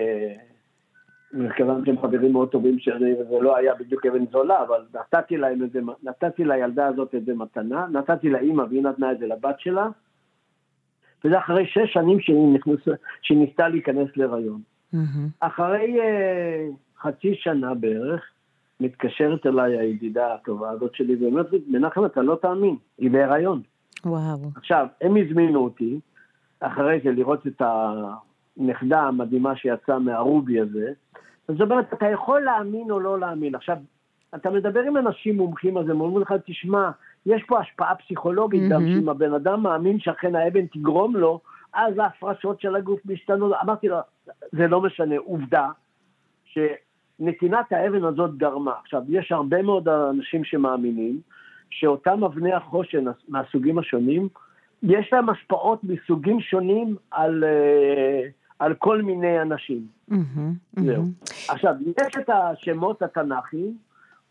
מכיוון 1.32 1.84
שהם 1.84 2.00
חברים 2.00 2.32
מאוד 2.32 2.48
טובים 2.48 2.78
שלי, 2.78 3.14
וזה 3.14 3.38
לא 3.40 3.56
היה 3.56 3.74
בדיוק 3.74 4.06
אבן 4.06 4.26
זולה, 4.26 4.62
אבל 4.62 4.80
נתתי 4.94 5.36
להם 5.36 5.64
את 5.64 5.72
זה, 5.72 5.80
נתתי 6.02 6.44
לילדה 6.44 6.86
הזאת 6.86 7.14
את 7.14 7.24
זה 7.24 7.34
מתנה, 7.34 7.86
נתתי 7.92 8.30
לאימא 8.30 8.62
והיא 8.70 8.82
נתנה 8.82 9.12
את 9.12 9.18
זה 9.18 9.26
לבת 9.26 9.60
שלה, 9.60 9.88
וזה 11.24 11.38
אחרי 11.38 11.66
שש 11.66 11.92
שנים 11.92 12.20
שהיא, 12.20 12.54
נכנס, 12.54 12.96
שהיא 13.22 13.38
ניסתה 13.38 13.68
להיכנס 13.68 14.08
להיריון. 14.16 14.60
Mm-hmm. 14.94 14.98
אחרי 15.40 15.96
uh, 16.00 17.02
חצי 17.02 17.34
שנה 17.34 17.74
בערך, 17.74 18.30
מתקשרת 18.80 19.46
אליי 19.46 19.78
הידידה 19.78 20.34
הטובה 20.34 20.70
הזאת 20.70 20.94
שלי 20.94 21.16
ואומרת 21.16 21.52
לי, 21.52 21.58
מנחם, 21.68 22.04
אתה 22.04 22.22
לא 22.22 22.38
תאמין, 22.42 22.76
היא 22.98 23.10
בהיריון. 23.10 23.62
וואו. 24.04 24.50
עכשיו, 24.56 24.86
הם 25.00 25.16
הזמינו 25.16 25.64
אותי, 25.64 26.00
אחרי 26.60 27.00
זה 27.04 27.10
לראות 27.10 27.46
את 27.46 27.62
הנכדה 28.56 29.00
המדהימה 29.00 29.56
שיצאה 29.56 29.98
מהרובי 29.98 30.60
הזה, 30.60 30.92
זאת 31.48 31.60
אומרת, 31.60 31.92
אתה 31.92 32.06
יכול 32.06 32.40
להאמין 32.40 32.90
או 32.90 33.00
לא 33.00 33.20
להאמין. 33.20 33.54
עכשיו, 33.54 33.76
אתה 34.34 34.50
מדבר 34.50 34.80
עם 34.80 34.96
אנשים 34.96 35.36
מומחים, 35.36 35.78
אז 35.78 35.88
הם 35.88 36.00
אומרים 36.00 36.22
לך, 36.22 36.34
תשמע, 36.46 36.90
יש 37.26 37.42
פה 37.48 37.60
השפעה 37.60 37.94
פסיכולוגית 37.94 38.62
mm-hmm. 38.62 38.74
גם, 38.74 38.86
שאם 38.86 39.08
הבן 39.08 39.34
אדם 39.34 39.62
מאמין 39.62 40.00
שאכן 40.00 40.34
האבן 40.34 40.66
תגרום 40.66 41.16
לו, 41.16 41.40
אז 41.74 41.98
ההפרשות 41.98 42.60
של 42.60 42.76
הגוף 42.76 43.00
משתנות. 43.04 43.52
אמרתי 43.62 43.88
לו, 43.88 43.96
זה 44.52 44.66
לא 44.66 44.80
משנה, 44.80 45.14
עובדה, 45.18 45.68
ש... 46.44 46.58
נתינת 47.20 47.72
האבן 47.72 48.04
הזאת 48.04 48.36
גרמה. 48.36 48.72
עכשיו, 48.82 49.02
יש 49.08 49.32
הרבה 49.32 49.62
מאוד 49.62 49.88
אנשים 49.88 50.44
שמאמינים 50.44 51.20
שאותם 51.70 52.24
אבני 52.24 52.52
החושן 52.52 53.04
מהסוגים 53.28 53.78
השונים, 53.78 54.28
יש 54.82 55.12
להם 55.12 55.28
השפעות 55.28 55.84
מסוגים 55.84 56.40
שונים 56.40 56.96
על, 57.10 57.44
אה, 57.44 58.28
על 58.58 58.74
כל 58.74 59.02
מיני 59.02 59.42
אנשים. 59.42 59.86
Mm-hmm, 60.10 60.14
mm-hmm. 60.14 60.82
זהו. 60.84 61.04
עכשיו, 61.48 61.74
יש 61.86 62.16
את 62.18 62.30
השמות 62.30 63.02
התנ"כיים, 63.02 63.76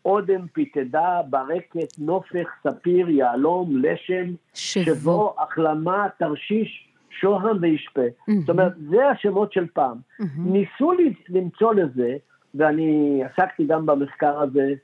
אודם, 0.04 0.46
פיתדה, 0.52 1.20
ברקת, 1.30 1.98
נופך, 1.98 2.48
ספיר, 2.62 3.10
יהלום, 3.10 3.76
לשם, 3.76 4.34
שבו, 4.54 4.84
שבו 4.84 5.34
החלמה, 5.38 6.06
תרשיש, 6.18 6.88
שוהם 7.10 7.56
וישפה. 7.60 8.00
Mm-hmm. 8.00 8.32
זאת 8.40 8.50
אומרת, 8.50 8.72
זה 8.90 9.08
השמות 9.08 9.52
של 9.52 9.66
פעם. 9.72 9.98
Mm-hmm. 9.98 10.24
ניסו 10.38 10.92
למצוא 11.28 11.74
לזה 11.74 12.16
ואני 12.54 13.22
עסקתי 13.24 13.66
גם 13.66 13.86
במחקר 13.86 14.40
הזה, 14.40 14.74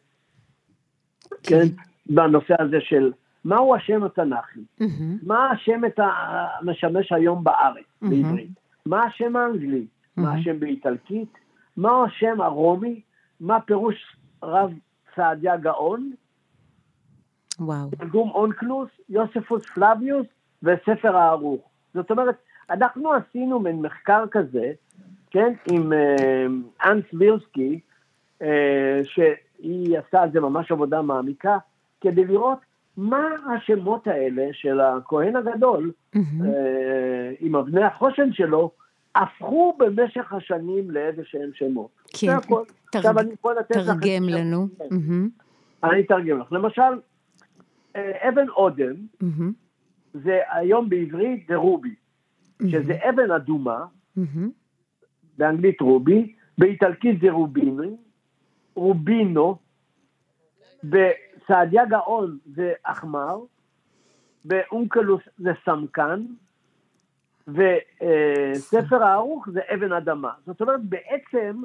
כן, 1.43 1.65
בנושא 2.07 2.55
הזה 2.63 2.77
של 2.81 3.13
מהו 3.45 3.75
השם 3.75 4.05
התנ"כי. 4.05 4.61
מה 5.23 5.51
השם 5.51 5.81
המשמש 5.97 7.13
היום 7.13 7.45
בארץ. 7.45 7.85
בעברית, 8.03 8.51
מה 8.87 9.05
השם 9.05 9.37
האנגלי. 9.37 9.87
מה 10.17 10.33
השם 10.33 10.61
באיטלקית, 10.61 11.33
מהו 11.77 12.05
השם 12.05 12.41
הרומי, 12.41 13.01
מה 13.41 13.61
פירוש 13.61 14.17
רב 14.43 14.73
סעדיה 15.15 15.57
גאון, 15.57 16.13
וואו. 17.59 17.91
תרגום 17.91 18.31
אונקלוס, 18.31 18.89
יוספוס 19.09 19.67
פלביוס 19.67 20.27
וספר 20.63 21.17
הערוך. 21.17 21.61
זאת 21.95 22.11
אומרת, 22.11 22.37
אנחנו 22.71 23.13
עשינו 23.13 23.61
מין 23.61 23.83
מחקר 23.83 24.25
כזה, 24.31 24.73
כן, 25.33 25.53
עם 25.73 25.93
אה, 25.93 26.47
אנס 26.85 27.05
וירסקי, 27.13 27.81
אה, 28.43 29.01
שהיא 29.05 29.99
עשתה 29.99 30.23
על 30.23 30.33
זה 30.33 30.41
ממש 30.41 30.73
עבודה 30.73 31.03
מעמיקה, 31.03 31.59
כדי 32.01 32.25
לראות 32.25 32.59
מה 32.97 33.29
השמות 33.57 34.07
האלה 34.07 34.49
של 34.53 34.81
הכהן 34.81 35.37
הגדול, 35.37 35.93
mm-hmm. 36.17 36.19
עם 37.41 37.57
אבני 37.57 37.85
החושן 37.85 38.33
שלו, 38.33 38.71
הפכו 39.15 39.77
במשך 39.79 40.33
השנים 40.33 40.91
לאיזה 40.91 41.23
שהם 41.25 41.51
שמות. 41.55 41.91
כן. 43.71 43.75
תרגם 43.75 44.29
לנו. 44.29 44.67
כן. 44.79 44.97
אני 45.85 46.01
אתרגם 46.01 46.39
לך. 46.39 46.53
למשל, 46.53 46.83
אבן 47.97 48.49
אודם. 48.49 48.95
זה 50.15 50.39
היום 50.51 50.89
בעברית 50.89 51.47
זה 51.49 51.57
רובי. 51.57 51.95
שזה 52.71 52.95
אבן 53.09 53.31
אדומה. 53.31 53.85
באנגלית 55.39 55.81
רובי, 55.81 56.35
באיטלקית 56.59 57.21
זה 57.21 57.31
רוביני, 57.31 57.97
רובינו, 58.75 59.57
בסעדיה 60.85 61.85
גאון 61.87 62.39
זה 62.47 62.73
אחמר, 62.83 63.39
באונקלוס 64.45 65.23
זה 65.39 65.51
סמקן, 65.65 66.25
וספר 67.49 69.03
הערוך 69.03 69.49
זה 69.53 69.61
אבן 69.75 69.93
אדמה. 69.93 70.31
זאת 70.47 70.61
אומרת, 70.61 70.81
בעצם 70.85 71.63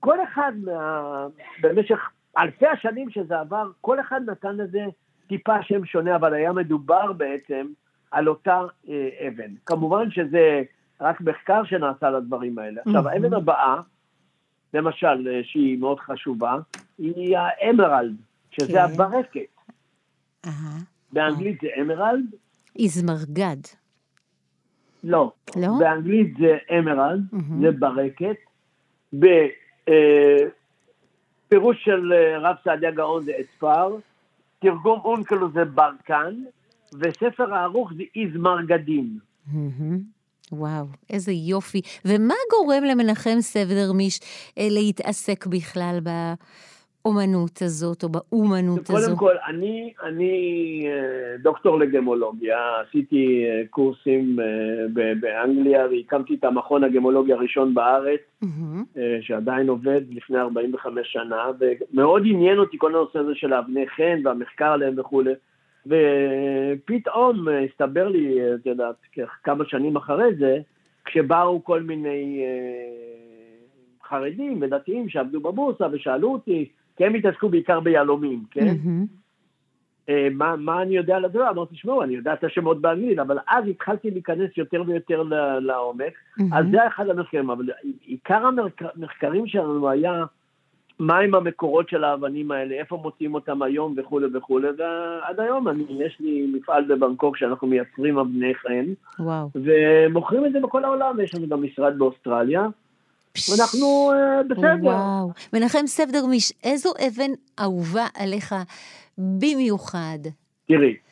כל 0.00 0.22
אחד 0.24 0.52
מה... 0.64 1.26
במשך 1.62 1.98
אלפי 2.38 2.66
השנים 2.66 3.10
שזה 3.10 3.40
עבר, 3.40 3.70
כל 3.80 4.00
אחד 4.00 4.20
נתן 4.26 4.56
לזה 4.56 4.84
טיפה 5.28 5.62
שם 5.62 5.84
שונה, 5.84 6.16
אבל 6.16 6.34
היה 6.34 6.52
מדובר 6.52 7.12
בעצם 7.12 7.66
על 8.10 8.28
אותה 8.28 8.60
אה, 8.88 9.28
אבן. 9.28 9.54
כמובן 9.66 10.10
שזה 10.10 10.62
רק 11.00 11.20
מחקר 11.20 11.64
שנעשה 11.64 12.10
לדברים 12.10 12.58
האלה. 12.58 12.80
עכשיו, 12.86 13.08
האבן 13.08 13.34
הבאה, 13.34 13.80
למשל, 14.74 15.28
אה, 15.28 15.40
שהיא 15.44 15.78
מאוד 15.78 16.00
חשובה, 16.00 16.56
היא 16.98 17.36
האמרלד, 17.38 18.16
שזה 18.50 18.72
כן. 18.72 18.78
הברקת. 18.78 19.40
באנגלית 21.12 21.60
זה 21.62 21.68
אמרלד. 21.80 22.24
איזמרגד. 22.78 23.56
לא. 25.04 25.32
לא? 25.56 25.68
באנגלית 25.78 26.36
זה 26.38 26.58
אמרלד, 26.78 27.20
זה 27.60 27.70
ברקת. 27.78 28.36
בפירוש 29.12 29.36
אה, 31.76 31.84
של 31.84 32.12
אה, 32.12 32.38
רב 32.38 32.56
סעדיה 32.64 32.90
גאון 32.90 33.22
זה 33.22 33.32
אספר, 33.40 33.96
תרגום 34.58 35.00
אונקלו 35.04 35.50
זה 35.50 35.64
ברקן, 35.64 36.34
וספר 37.00 37.54
הערוך 37.54 37.92
זה 37.96 38.02
איזמרגדים. 38.16 39.18
וואו, 40.52 40.84
איזה 41.10 41.32
יופי. 41.32 41.80
ומה 42.04 42.34
גורם 42.50 42.84
למנחם 42.84 43.40
סבדרמיש 43.40 44.20
אה, 44.58 44.66
להתעסק 44.70 45.46
בכלל 45.46 45.98
באומנות 47.04 47.62
הזאת, 47.62 48.04
או 48.04 48.08
באומנות 48.08 48.90
הזאת? 48.90 49.04
קודם 49.04 49.16
כל, 49.16 49.34
אני, 49.48 49.92
אני 50.02 50.32
אה, 50.86 51.36
דוקטור 51.42 51.78
לגמולוגיה, 51.78 52.56
עשיתי 52.88 53.44
אה, 53.44 53.62
קורסים 53.70 54.36
באנגליה 55.20 55.86
והקמתי 55.86 56.34
את 56.34 56.44
המכון 56.44 56.84
הגמולוגי 56.84 57.32
הראשון 57.32 57.74
בארץ, 57.74 58.20
mm-hmm. 58.44 58.98
שעדיין 59.20 59.68
עובד 59.68 60.00
לפני 60.10 60.38
45 60.38 61.12
שנה, 61.12 61.50
ומאוד 61.58 62.22
עניין 62.26 62.58
אותי 62.58 62.76
כל 62.80 62.94
הנושא 62.94 63.18
הזה 63.18 63.32
של 63.34 63.52
האבני 63.52 63.88
חן 63.88 64.20
והמחקר 64.24 64.72
עליהם 64.72 64.94
וכולי. 64.98 65.32
ופתאום 65.86 67.48
הסתבר 67.48 68.08
לי, 68.08 68.54
את 68.54 68.66
יודעת, 68.66 68.94
כמה 69.44 69.64
שנים 69.64 69.96
אחרי 69.96 70.34
זה, 70.38 70.58
כשבאו 71.04 71.64
כל 71.64 71.82
מיני 71.82 72.42
אה, 72.44 74.08
חרדים 74.08 74.62
ודתיים 74.62 75.08
שעבדו 75.08 75.40
בבורסה 75.40 75.86
ושאלו 75.92 76.32
אותי, 76.32 76.68
כי 76.96 77.04
הם 77.04 77.14
התעסקו 77.14 77.48
בעיקר 77.48 77.80
ביהלומים, 77.80 78.44
כן? 78.50 78.66
Mm-hmm. 78.66 79.24
מה, 80.30 80.56
מה 80.56 80.82
אני 80.82 80.96
יודע 80.96 81.16
על 81.16 81.24
הדבר? 81.24 81.50
אמרתי, 81.50 81.74
תשמעו, 81.74 82.02
אני 82.02 82.14
יודע 82.14 82.32
את 82.32 82.44
השמות 82.44 82.80
באנגלית, 82.80 83.18
אבל 83.18 83.38
אז 83.48 83.64
התחלתי 83.68 84.10
להיכנס 84.10 84.50
יותר 84.56 84.82
ויותר 84.86 85.22
לעומק, 85.60 86.12
mm-hmm. 86.12 86.44
אז 86.52 86.64
זה 86.70 86.86
אחד 86.86 87.08
המחקרים, 87.08 87.50
אבל 87.50 87.64
עיקר 88.00 88.44
המחקרים 88.96 89.46
שלנו 89.46 89.88
היה 89.88 90.24
מהם 90.98 91.34
המקורות 91.34 91.88
של 91.88 92.04
האבנים 92.04 92.50
האלה, 92.50 92.74
איפה 92.74 92.96
מוצאים 93.02 93.34
אותם 93.34 93.62
היום 93.62 93.94
וכולי 93.96 94.26
וכולי, 94.34 94.68
ועד 94.78 95.40
היום 95.40 95.68
אני, 95.68 95.84
יש 96.06 96.16
לי 96.20 96.46
מפעל 96.52 96.84
בבנקוק 96.84 97.36
שאנחנו 97.36 97.66
מייצרים 97.66 98.18
אבני 98.18 98.54
חן, 98.54 98.84
וואו. 99.18 99.48
ומוכרים 99.54 100.46
את 100.46 100.52
זה 100.52 100.60
בכל 100.60 100.84
העולם, 100.84 101.20
יש 101.20 101.34
לנו 101.34 101.48
גם 101.48 101.62
משרד 101.62 101.98
באוסטרליה, 101.98 102.66
ואנחנו 103.50 104.12
uh, 104.12 104.42
בסדר. 104.48 104.82
וואו. 104.82 105.30
מנחם 105.52 105.86
סבדרמיש, 105.86 106.52
איזו 106.64 106.92
אבן 107.08 107.30
אהובה 107.60 108.06
עליך 108.14 108.54
במיוחד? 109.18 110.18
תראי, 110.68 110.88
אה, 110.88 111.03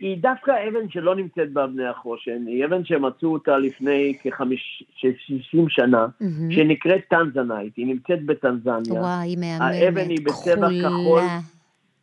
היא 0.00 0.18
דווקא 0.22 0.50
אבן 0.68 0.88
שלא 0.88 1.14
נמצאת 1.14 1.52
באבני 1.52 1.86
החושן, 1.86 2.46
היא 2.46 2.64
אבן 2.64 2.84
שמצאו 2.84 3.32
אותה 3.32 3.58
לפני 3.58 4.14
כ-60 4.22 5.58
שנה, 5.68 6.06
mm-hmm. 6.06 6.54
שנקראת 6.54 7.00
טנזנאית, 7.10 7.76
היא 7.76 7.86
נמצאת 7.86 8.24
בטנזניה. 8.26 9.00
וואי, 9.00 9.28
היא 9.28 9.38
מהממת, 9.38 9.74
האבן 9.74 10.08
היא 10.08 10.18
בצבע 10.24 10.68
כחול, 10.82 11.22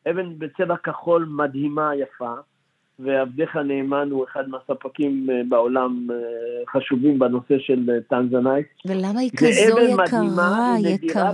אבן 0.09 0.39
בצבע 0.39 0.77
כחול 0.77 1.25
מדהימה, 1.29 1.91
יפה, 1.95 2.33
ועבדך 2.99 3.55
הנאמן 3.55 4.07
הוא 4.11 4.25
אחד 4.25 4.49
מהספקים 4.49 5.27
אה, 5.29 5.41
בעולם 5.49 6.07
אה, 6.11 6.15
חשובים 6.71 7.19
בנושא 7.19 7.59
של 7.59 7.89
טנזנאית. 8.09 8.67
ולמה 8.85 9.19
היא 9.19 9.31
כזו 9.37 9.49
יקרה, 9.49 9.95
מדהימה, 9.95 10.75
יקרה? 10.79 11.31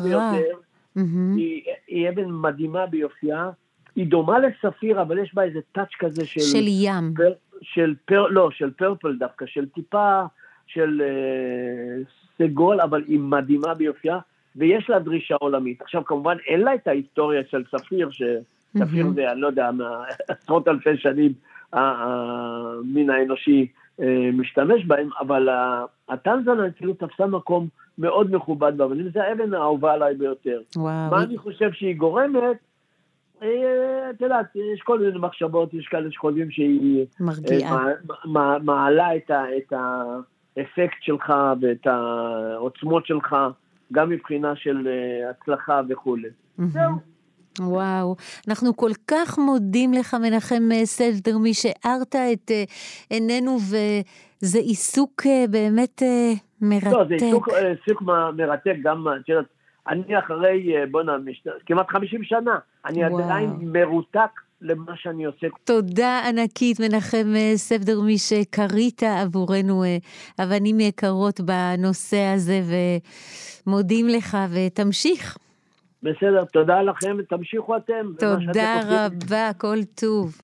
mm-hmm. 0.97 1.01
היא, 1.38 1.61
היא 1.88 2.09
אבן 2.09 2.32
מדהימה 2.32 2.86
ביופייה. 2.86 3.49
היא 3.96 4.08
דומה 4.08 4.39
לספיר, 4.39 5.02
אבל 5.02 5.20
יש 5.20 5.36
בה 5.36 5.44
איזה 5.44 5.60
טאץ' 5.72 5.96
כזה 6.00 6.26
של... 6.26 6.39
של 6.39 6.66
ים. 6.68 7.14
פר, 7.16 7.34
של 7.62 7.96
פר, 8.06 8.28
לא, 8.28 8.50
של 8.52 8.72
פרפל 8.72 9.16
דווקא, 9.16 9.46
של 9.46 9.66
טיפה 9.66 10.22
של 10.68 11.02
אה, 11.02 12.04
סגול, 12.38 12.82
אבל 12.82 13.04
היא 13.08 13.20
מדהימה 13.20 13.74
ביופייה, 13.74 14.20
ויש 14.56 14.89
לה 14.89 15.00
דרישה 15.00 15.36
עולמית. 15.36 15.82
עכשיו, 15.82 16.06
כמובן, 16.06 16.38
אין 16.48 16.62
לה 16.62 16.76
את 16.76 16.88
ההיסטוריה 16.88 17.41
של 17.50 17.64
ספיר, 17.76 18.10
שספיר 18.12 19.06
mm-hmm. 19.06 19.16
זה, 19.16 19.32
אני 19.32 19.41
לא 19.41 19.48
יודע, 19.48 19.70
עשרות 20.28 20.68
אלפי 20.68 20.98
שנים 20.98 21.34
המין 21.74 23.10
האנושי 23.10 23.68
אה, 24.02 24.30
משתמש 24.34 24.86
בהם, 24.86 25.10
אבל 25.20 25.50
הטנזנה 26.10 26.72
כאילו 26.72 26.94
תפסה 26.94 27.26
מקום 27.26 27.68
מאוד 27.98 28.36
מכובד 28.36 28.78
באבנים, 28.78 29.10
זה 29.14 29.24
האבן 29.24 29.54
האהובה 29.54 29.94
עליי 29.94 30.16
ביותר. 30.16 30.62
וואו. 30.76 31.12
מה 31.12 31.24
אני 31.24 31.38
חושב 31.38 31.72
שהיא 31.72 31.96
גורמת? 31.96 32.58
אה, 33.44 34.10
את 34.10 34.22
יודעת, 34.22 34.46
יש 34.74 34.82
כל 34.82 35.00
מיני 35.00 35.20
מחשבות, 35.20 35.74
יש 35.74 35.88
כאלה 35.88 36.12
שחושבים 36.12 36.52
שהיא... 36.52 37.06
מרגיעה. 37.20 37.86
אה, 38.36 38.60
מעלה 38.60 39.16
את 39.16 39.74
האפקט 39.74 40.98
שלך 41.02 41.34
ואת 41.62 41.88
העוצמות 41.88 43.06
שלך, 43.06 43.36
גם 43.94 44.10
מבחינה 44.10 44.56
של 44.56 44.88
אה, 44.88 45.30
הצלחה 45.30 45.82
וכולי. 45.89 46.30
זהו. 46.58 46.91
וואו, 47.60 48.16
אנחנו 48.48 48.76
כל 48.76 48.91
כך 49.08 49.38
מודים 49.38 49.94
לך, 49.94 50.14
מנחם 50.14 50.64
סלדר, 50.84 51.38
מי 51.38 51.54
שהארת 51.54 52.16
את 52.16 52.52
עינינו, 53.10 53.58
וזה 53.58 54.60
עיסוק 54.60 55.22
באמת 55.50 56.02
מרתק. 56.62 56.88
לא, 56.91 57.06
זה 57.08 57.14
עיסוק, 57.14 57.50
עיסוק 57.50 58.02
מרתק, 58.38 58.76
גם, 58.84 59.08
את 59.22 59.30
יודעת, 59.30 59.46
אני 59.88 60.20
אחרי, 60.20 60.76
אה, 60.78 60.84
בוא'נה, 60.92 61.18
כמעט 61.66 61.90
50 61.90 62.24
שנה, 62.24 62.58
אני 62.86 63.06
וואו. 63.06 63.24
עדיין 63.24 63.50
מרותק 63.62 64.42
למה 64.62 64.92
שאני 64.96 65.26
עושה. 65.26 65.48
תודה 65.64 66.22
ענקית, 66.30 66.80
מנחם 66.80 67.36
אה, 67.36 67.52
ספדר, 67.56 68.02
מי 68.02 68.18
שקרית 68.18 69.04
עבורנו 69.04 69.84
אה, 69.84 69.98
אבנים 70.44 70.80
יקרות 70.80 71.40
בנושא 71.40 72.32
הזה, 72.36 72.60
ומודים 73.68 74.08
לך, 74.08 74.38
ותמשיך. 74.54 75.38
בסדר, 76.04 76.44
תודה 76.46 76.82
לכם, 76.82 77.16
ותמשיכו 77.20 77.78
אתם. 77.78 78.12
תודה 78.20 78.80
רבה, 78.86 79.52
כל 79.58 79.78
טוב. 79.96 80.42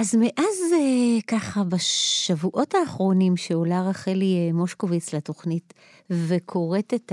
אז 0.00 0.14
מאז 0.14 0.72
אה, 0.72 1.20
ככה 1.26 1.64
בשבועות 1.64 2.74
האחרונים 2.74 3.36
שעולה 3.36 3.82
רחלי 3.82 4.36
אה, 4.36 4.52
מושקוביץ 4.52 5.14
לתוכנית 5.14 5.74
וקוראת 6.10 6.94
את 6.94 7.12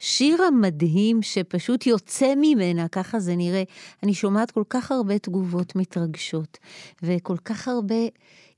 השיר 0.00 0.42
המדהים 0.42 1.22
שפשוט 1.22 1.86
יוצא 1.86 2.34
ממנה, 2.36 2.88
ככה 2.88 3.20
זה 3.20 3.36
נראה, 3.36 3.62
אני 4.02 4.14
שומעת 4.14 4.50
כל 4.50 4.62
כך 4.70 4.92
הרבה 4.92 5.18
תגובות 5.18 5.76
מתרגשות 5.76 6.58
וכל 7.02 7.36
כך 7.44 7.68
הרבה 7.68 7.94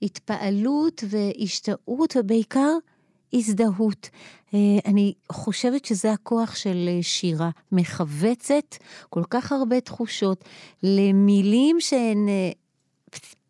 התפעלות 0.03 1.05
והשתאות 1.09 2.17
ובעיקר 2.17 2.73
הזדהות. 3.33 4.11
אה, 4.55 4.59
אני 4.87 5.13
חושבת 5.33 5.85
שזה 5.85 6.13
הכוח 6.13 6.55
של 6.55 6.89
שירה, 7.03 7.51
מכווצת 7.73 8.77
כל 9.11 9.23
כך 9.31 9.53
הרבה 9.53 9.81
תחושות 9.81 10.45
למילים 10.83 11.77
שהן 11.81 12.29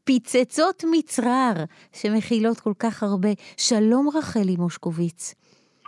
פיצצות 0.06 0.84
מצרר 0.92 1.64
שמכילות 1.92 2.60
כל 2.60 2.72
כך 2.78 3.02
הרבה. 3.02 3.28
שלום 3.56 4.08
רחלי 4.18 4.56
מושקוביץ. 4.56 5.34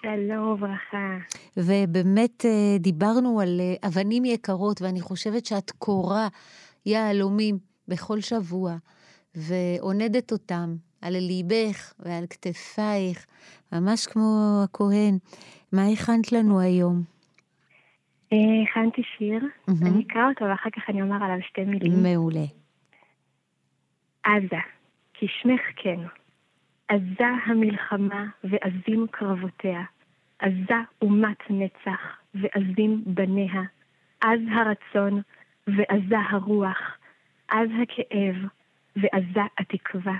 שלום 0.02 0.48
וברכה. 0.48 1.16
ובאמת 1.56 2.44
אה, 2.44 2.78
דיברנו 2.78 3.40
על 3.40 3.60
אה, 3.60 3.88
אבנים 3.88 4.24
יקרות, 4.24 4.82
ואני 4.82 5.00
חושבת 5.00 5.46
שאת 5.46 5.70
קוראה 5.70 6.28
יהלומים 6.86 7.58
בכל 7.88 8.20
שבוע, 8.20 8.76
ועונדת 9.34 10.32
אותם 10.32 10.74
על 11.02 11.12
ליבך 11.12 11.92
ועל 11.98 12.24
כתפייך, 12.30 13.26
ממש 13.72 14.06
כמו 14.06 14.60
הכהן. 14.64 15.18
מה 15.72 15.86
הכנת 15.86 16.32
לנו 16.32 16.60
היום? 16.60 17.02
אה, 18.32 18.38
הכנתי 18.70 19.02
שיר, 19.18 19.42
אני 19.68 20.04
אקרא 20.06 20.28
אותו 20.28 20.44
ואחר 20.44 20.70
כך 20.70 20.82
אני 20.88 21.02
אומר 21.02 21.24
עליו 21.24 21.38
שתי 21.48 21.64
מילים. 21.64 22.02
מעולה. 22.02 22.44
עזה, 24.28 24.60
כשמך 25.14 25.60
כן. 25.76 26.00
עזה 26.88 27.26
המלחמה 27.46 28.26
ועזים 28.44 29.06
קרבותיה. 29.10 29.82
עזה 30.38 30.74
אומת 31.02 31.50
נצח 31.50 32.20
ועזים 32.34 33.02
בניה. 33.06 33.62
עז 34.20 34.40
הרצון 34.50 35.22
ועזה 35.66 36.18
הרוח. 36.30 36.98
עז 37.48 37.70
הכאב 37.82 38.36
ועזה 38.96 39.40
התקווה. 39.58 40.16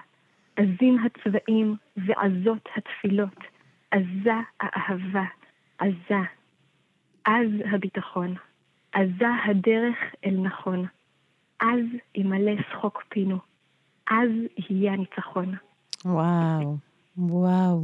עזים 0.57 0.99
הצבעים 0.99 1.77
ועזות 1.97 2.69
התפילות, 2.77 3.39
עזה 3.91 4.35
האהבה, 4.61 5.25
עזה. 5.79 6.23
אז 7.25 7.51
הביטחון, 7.73 8.35
עזה 8.93 9.29
הדרך 9.45 9.97
אל 10.25 10.37
נכון. 10.43 10.87
אז 11.61 11.81
ימלא 12.15 12.53
שחוק 12.71 13.05
פינו, 13.09 13.39
אז 14.11 14.31
יהיה 14.71 14.93
הניצחון. 14.93 15.55
וואו, 16.05 16.77
וואו. 17.19 17.83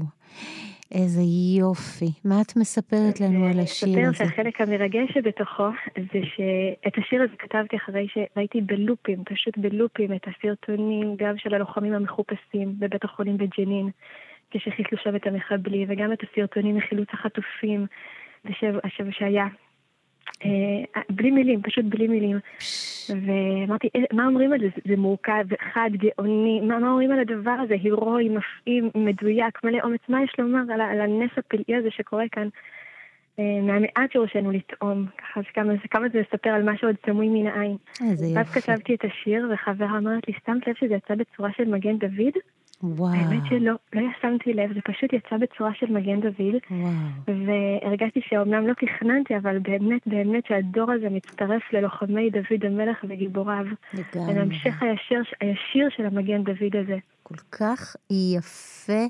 איזה 0.95 1.21
יופי. 1.59 2.13
מה 2.25 2.35
את 2.41 2.57
מספרת 2.57 3.21
לנו 3.21 3.47
על 3.47 3.61
השיר 3.61 3.89
הזה? 3.89 3.99
אני 3.99 4.11
אספר 4.11 4.25
שהחלק 4.25 4.61
המרגש 4.61 5.13
שבתוכו 5.15 5.69
זה 5.97 6.21
שאת 6.35 6.99
השיר 6.99 7.23
הזה 7.23 7.37
כתבתי 7.39 7.77
אחרי 7.77 8.07
שראיתי 8.09 8.61
בלופים, 8.61 9.25
פשוט 9.25 9.59
בלופים, 9.59 10.13
את 10.13 10.27
הסרטונים 10.29 11.17
גם 11.19 11.39
של 11.39 11.55
הלוחמים 11.55 11.95
המחופשים 11.95 12.75
בבית 12.79 13.05
החולים 13.05 13.37
בג'נין, 13.37 13.91
כשחיסלו 14.51 14.99
שם 15.03 15.17
את 15.17 15.27
המחבלים, 15.27 15.89
וגם 15.91 16.13
את 16.13 16.19
הסרטונים 16.23 16.77
מחילוץ 16.77 17.09
החטופים, 17.13 17.87
שהיה 19.11 19.45
אה, 19.45 19.49
בלי 21.11 21.31
מילים, 21.31 21.63
פשוט 21.63 21.85
בלי 21.85 22.09
מילים. 22.09 22.39
ואמרתי, 23.11 23.89
אה, 23.97 24.01
מה 24.13 24.27
אומרים 24.27 24.53
על 24.53 24.61
זה? 24.61 24.69
זה 24.89 24.97
מורכב, 24.97 25.45
חד, 25.73 25.91
גאוני, 25.93 26.61
מה, 26.61 26.79
מה 26.79 26.91
אומרים 26.91 27.11
על 27.11 27.21
הדבר 27.21 27.57
הזה? 27.65 27.75
הירואי, 27.75 28.29
מפעים, 28.29 28.91
מדויק, 28.95 29.65
מלא 29.65 29.79
אומץ, 29.85 30.01
מה 30.09 30.23
יש 30.23 30.35
לומר 30.39 30.73
על, 30.73 30.81
על 30.81 31.01
הנס 31.01 31.31
הפלאי 31.37 31.77
הזה 31.77 31.91
שקורה 31.91 32.25
כאן? 32.33 32.49
אה, 33.39 33.61
מהמעט 33.63 34.13
שראשינו 34.13 34.51
לטעום, 34.51 35.07
ככה 35.19 35.43
שכמה, 35.43 35.73
כמה 35.91 36.09
זה 36.09 36.21
מספר 36.21 36.51
על 36.51 36.71
משהו 36.71 36.89
עוד 36.89 36.97
סמוי 37.07 37.29
מן 37.29 37.47
העין. 37.47 37.77
איזה 38.11 38.27
יופי. 38.27 38.39
ואז 38.39 38.51
כתבתי 38.51 38.95
את 38.95 39.05
השיר, 39.05 39.49
וחברה 39.53 39.99
אמרת 39.99 40.29
לי, 40.29 40.35
שמת 40.47 40.69
לב 40.69 40.75
שזה 40.75 40.95
יצא 40.95 41.15
בצורה 41.15 41.51
של 41.57 41.65
מגן 41.65 41.99
דוד? 41.99 42.35
וואו. 42.85 43.15
האמת 43.15 43.43
שלא, 43.49 43.73
לא 43.93 44.03
שמתי 44.23 44.53
לב, 44.53 44.75
זה 44.75 44.81
פשוט 44.85 45.13
יצא 45.13 45.37
בצורה 45.37 45.75
של 45.75 45.87
מגן 45.87 46.21
דוד. 46.21 46.55
וואו. 46.71 46.91
והרגשתי 47.47 48.21
שאומנם 48.29 48.67
לא 48.67 48.73
תכננתי, 48.73 49.37
אבל 49.37 49.59
באמת 49.59 50.01
באמת 50.07 50.47
שהדור 50.47 50.93
הזה 50.93 51.09
מצטרף 51.11 51.73
ללוחמי 51.73 52.31
דוד 52.31 52.65
המלך 52.65 53.05
וגיבוריו. 53.09 53.65
לגמרי. 53.95 54.33
ולהמשך 54.33 54.83
הישיר, 54.83 55.23
הישיר 55.41 55.89
של 55.97 56.07
המגן 56.07 56.43
דוד 56.43 56.77
הזה. 56.77 56.99
כל 57.27 57.35
כך 57.53 57.97
יפה, 58.11 59.07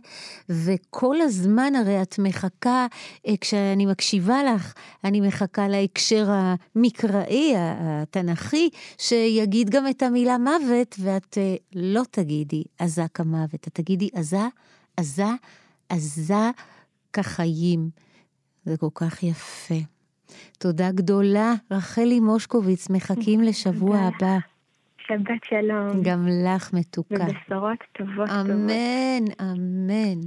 וכל 0.48 1.20
הזמן 1.20 1.74
הרי 1.74 2.02
את 2.02 2.18
מחכה, 2.18 2.86
אה, 3.26 3.34
כשאני 3.40 3.86
מקשיבה 3.86 4.44
לך, 4.44 4.74
אני 5.04 5.20
מחכה 5.20 5.68
להקשר 5.68 6.26
המקראי, 6.30 7.54
התנ"כי, 7.56 8.68
שיגיד 8.98 9.70
גם 9.70 9.88
את 9.88 10.02
המילה 10.02 10.38
מוות, 10.38 10.96
ואת 10.98 11.38
אה, 11.38 11.56
לא 11.74 12.02
תגידי 12.10 12.62
אזק 12.78 13.20
המוות, 13.20 13.68
את 13.68 13.68
תגידי 13.72 14.08
עזה, 14.14 14.46
עזה, 14.96 15.30
עזה 15.88 16.50
כחיים. 17.12 17.90
זה 18.64 18.76
כל 18.76 18.90
כך 18.94 19.22
יפה. 19.22 19.80
תודה 20.58 20.92
גדולה, 20.92 21.54
רחלי 21.70 22.20
מושקוביץ, 22.20 22.90
מחכים 22.90 23.40
לשבוע 23.48 23.98
הבא. 23.98 24.53
שבת 25.08 25.44
שלום. 25.44 26.02
גם 26.02 26.28
לך 26.44 26.72
מתוקה. 26.72 27.14
ובשורות 27.14 27.78
טובות 27.92 28.28
אמן, 28.30 29.24
טובות. 29.26 29.40
אמן. 29.40 30.20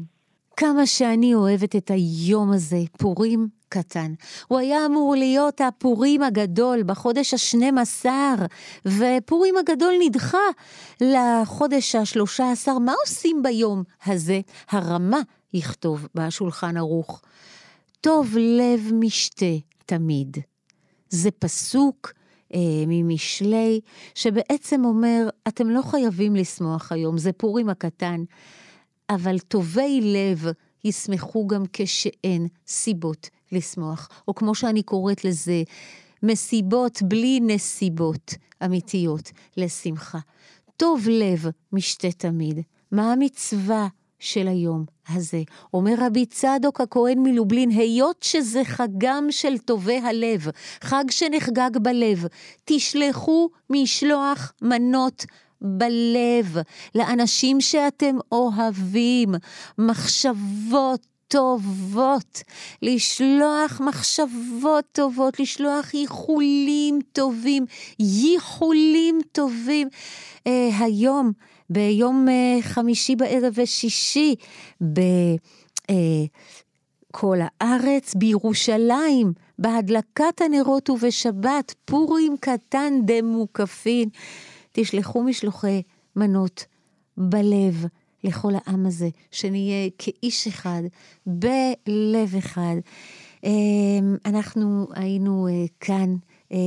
כמה 0.58 0.86
שאני 0.86 1.36
אוהבת 1.36 1.76
את 1.76 1.92
היום 1.92 2.52
הזה, 2.52 2.78
פורים 2.98 3.48
קטן. 3.70 4.14
הוא 4.48 4.60
היה 4.60 4.86
אמור 4.86 5.16
להיות 5.16 5.62
הפורים 5.62 6.24
הגדול 6.24 6.84
בחודש 6.84 7.34
השנים 7.34 7.78
עשר, 7.78 8.36
ופורים 8.86 9.56
הגדול 9.58 9.94
נדחה 10.06 10.48
לחודש 11.02 11.96
השלושה 11.96 12.52
עשר. 12.52 12.80
מה 12.80 12.94
עושים 13.06 13.44
ביום 13.44 13.84
הזה? 14.06 14.40
הרמה 14.70 15.20
יכתוב 15.54 16.08
בשולחן 16.16 16.78
ערוך. 16.78 17.22
טוב 18.02 18.38
לב 18.38 18.92
משתה 18.94 19.56
תמיד. 19.86 20.38
זה 21.10 21.32
פסוק 21.32 22.14
ממשלי, 22.88 23.80
שבעצם 24.16 24.86
אומר, 24.86 25.30
אתם 25.48 25.70
לא 25.70 25.82
חייבים 25.82 26.36
לשמוח 26.36 26.91
היום, 26.91 27.18
זה 27.18 27.32
פורים 27.32 27.70
הקטן, 27.70 28.24
אבל 29.10 29.39
טובי 29.39 30.02
לב 30.02 30.45
ישמחו 30.84 31.48
גם 31.48 31.64
כשאין 31.74 32.48
סיבות 32.68 33.30
לשמוח, 33.52 34.10
או 34.28 34.36
כמו 34.36 34.56
שאני 34.56 34.84
קוראת 34.84 35.26
לזה, 35.26 35.64
מסיבות 36.24 37.02
בלי 37.02 37.39
נסיבות 37.39 38.34
אמיתיות 38.66 39.32
לשמחה. 39.58 40.20
טוב 40.78 41.08
לב 41.10 41.45
משתה 41.74 42.12
תמיד. 42.12 42.60
מה 42.91 43.14
המצווה 43.14 43.88
של 44.20 44.47
היום 44.47 44.86
הזה. 45.09 45.41
אומר 45.74 45.93
רבי 45.97 46.26
צדוק 46.26 46.82
הכהן 46.82 47.20
מלובלין, 47.20 47.70
היות 47.70 48.24
שזה 48.24 48.63
חגם 48.63 49.28
של 49.30 49.57
טובי 49.57 49.97
הלב, 49.97 50.47
חג 50.82 51.03
שנחגג 51.11 51.78
בלב, 51.82 52.26
תשלחו 52.65 53.49
משלוח 53.70 54.53
מנות 54.61 55.26
בלב 55.61 56.57
לאנשים 56.95 57.61
שאתם 57.61 58.15
אוהבים, 58.32 59.30
מחשבות 59.78 61.07
טובות, 61.28 62.44
לשלוח 62.82 63.82
מחשבות 63.82 64.86
טובות, 64.92 65.40
לשלוח 65.40 65.94
איחולים 65.94 67.00
טובים, 67.12 67.66
ייחולים 68.00 69.20
טובים. 69.32 69.88
אה, 70.48 70.70
היום, 70.80 71.32
ביום 71.70 72.30
אה, 72.30 72.58
חמישי 72.62 73.16
בערב 73.16 73.54
ושישי, 73.56 74.36
בכל 74.82 75.02
אה, 77.42 77.48
הארץ, 77.62 78.16
בירושלים, 78.16 79.34
בהדלקת 79.60 80.42
הנרות 80.42 80.90
ובשבת, 80.90 81.76
פורים 81.86 82.36
קטן 82.40 82.94
דמוקפין. 83.06 84.10
תשלחו 84.72 85.24
משלוחי 85.24 85.82
מנות 86.16 86.66
בלב 87.18 87.86
לכל 88.24 88.51
העם 88.55 88.86
הזה, 88.86 89.09
שנהיה 89.32 89.89
כאיש 89.97 90.47
אחד, 90.47 90.82
בלב 91.26 92.36
אחד. 92.38 92.76
אנחנו 94.26 94.88
היינו 94.93 95.47
כאן 95.80 96.15
אה, 96.51 96.57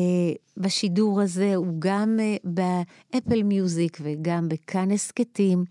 בשידור 0.56 1.20
הזה 1.20 1.54
הוא 1.54 1.66
גם 1.78 2.16
אה, 2.20 2.36
באפל 2.44 3.42
מיוזיק 3.42 3.98
וגם 4.02 4.48
בכאן 4.48 4.90
הסכתים 4.90 5.64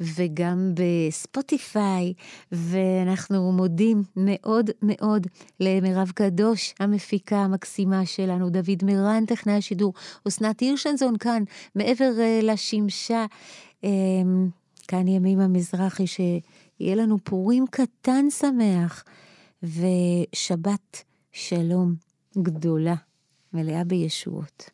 וגם 0.00 0.72
בספוטיפיי, 0.74 2.12
ואנחנו 2.52 3.52
מודים 3.52 4.02
מאוד 4.16 4.70
מאוד 4.82 5.26
למירב 5.60 6.10
קדוש, 6.14 6.74
המפיקה 6.80 7.36
המקסימה 7.36 8.06
שלנו, 8.06 8.50
דוד 8.50 8.84
מרן, 8.84 9.24
טכנאי 9.26 9.54
השידור, 9.54 9.94
אסנת 10.28 10.60
הירשנזון 10.60 11.16
כאן, 11.16 11.42
מעבר 11.74 12.12
אה, 12.20 12.40
לשמשה, 12.42 13.26
כאן 14.84 15.08
ימים 15.08 15.40
המזרחי, 15.40 16.06
שיהיה 16.06 16.94
לנו 16.94 17.18
פורים 17.24 17.64
קטן 17.70 18.30
שמח, 18.30 19.04
ושבת 19.62 21.04
שלום 21.32 21.94
גדולה. 22.38 22.94
מלאה 23.54 23.84
בישועות. 23.84 24.70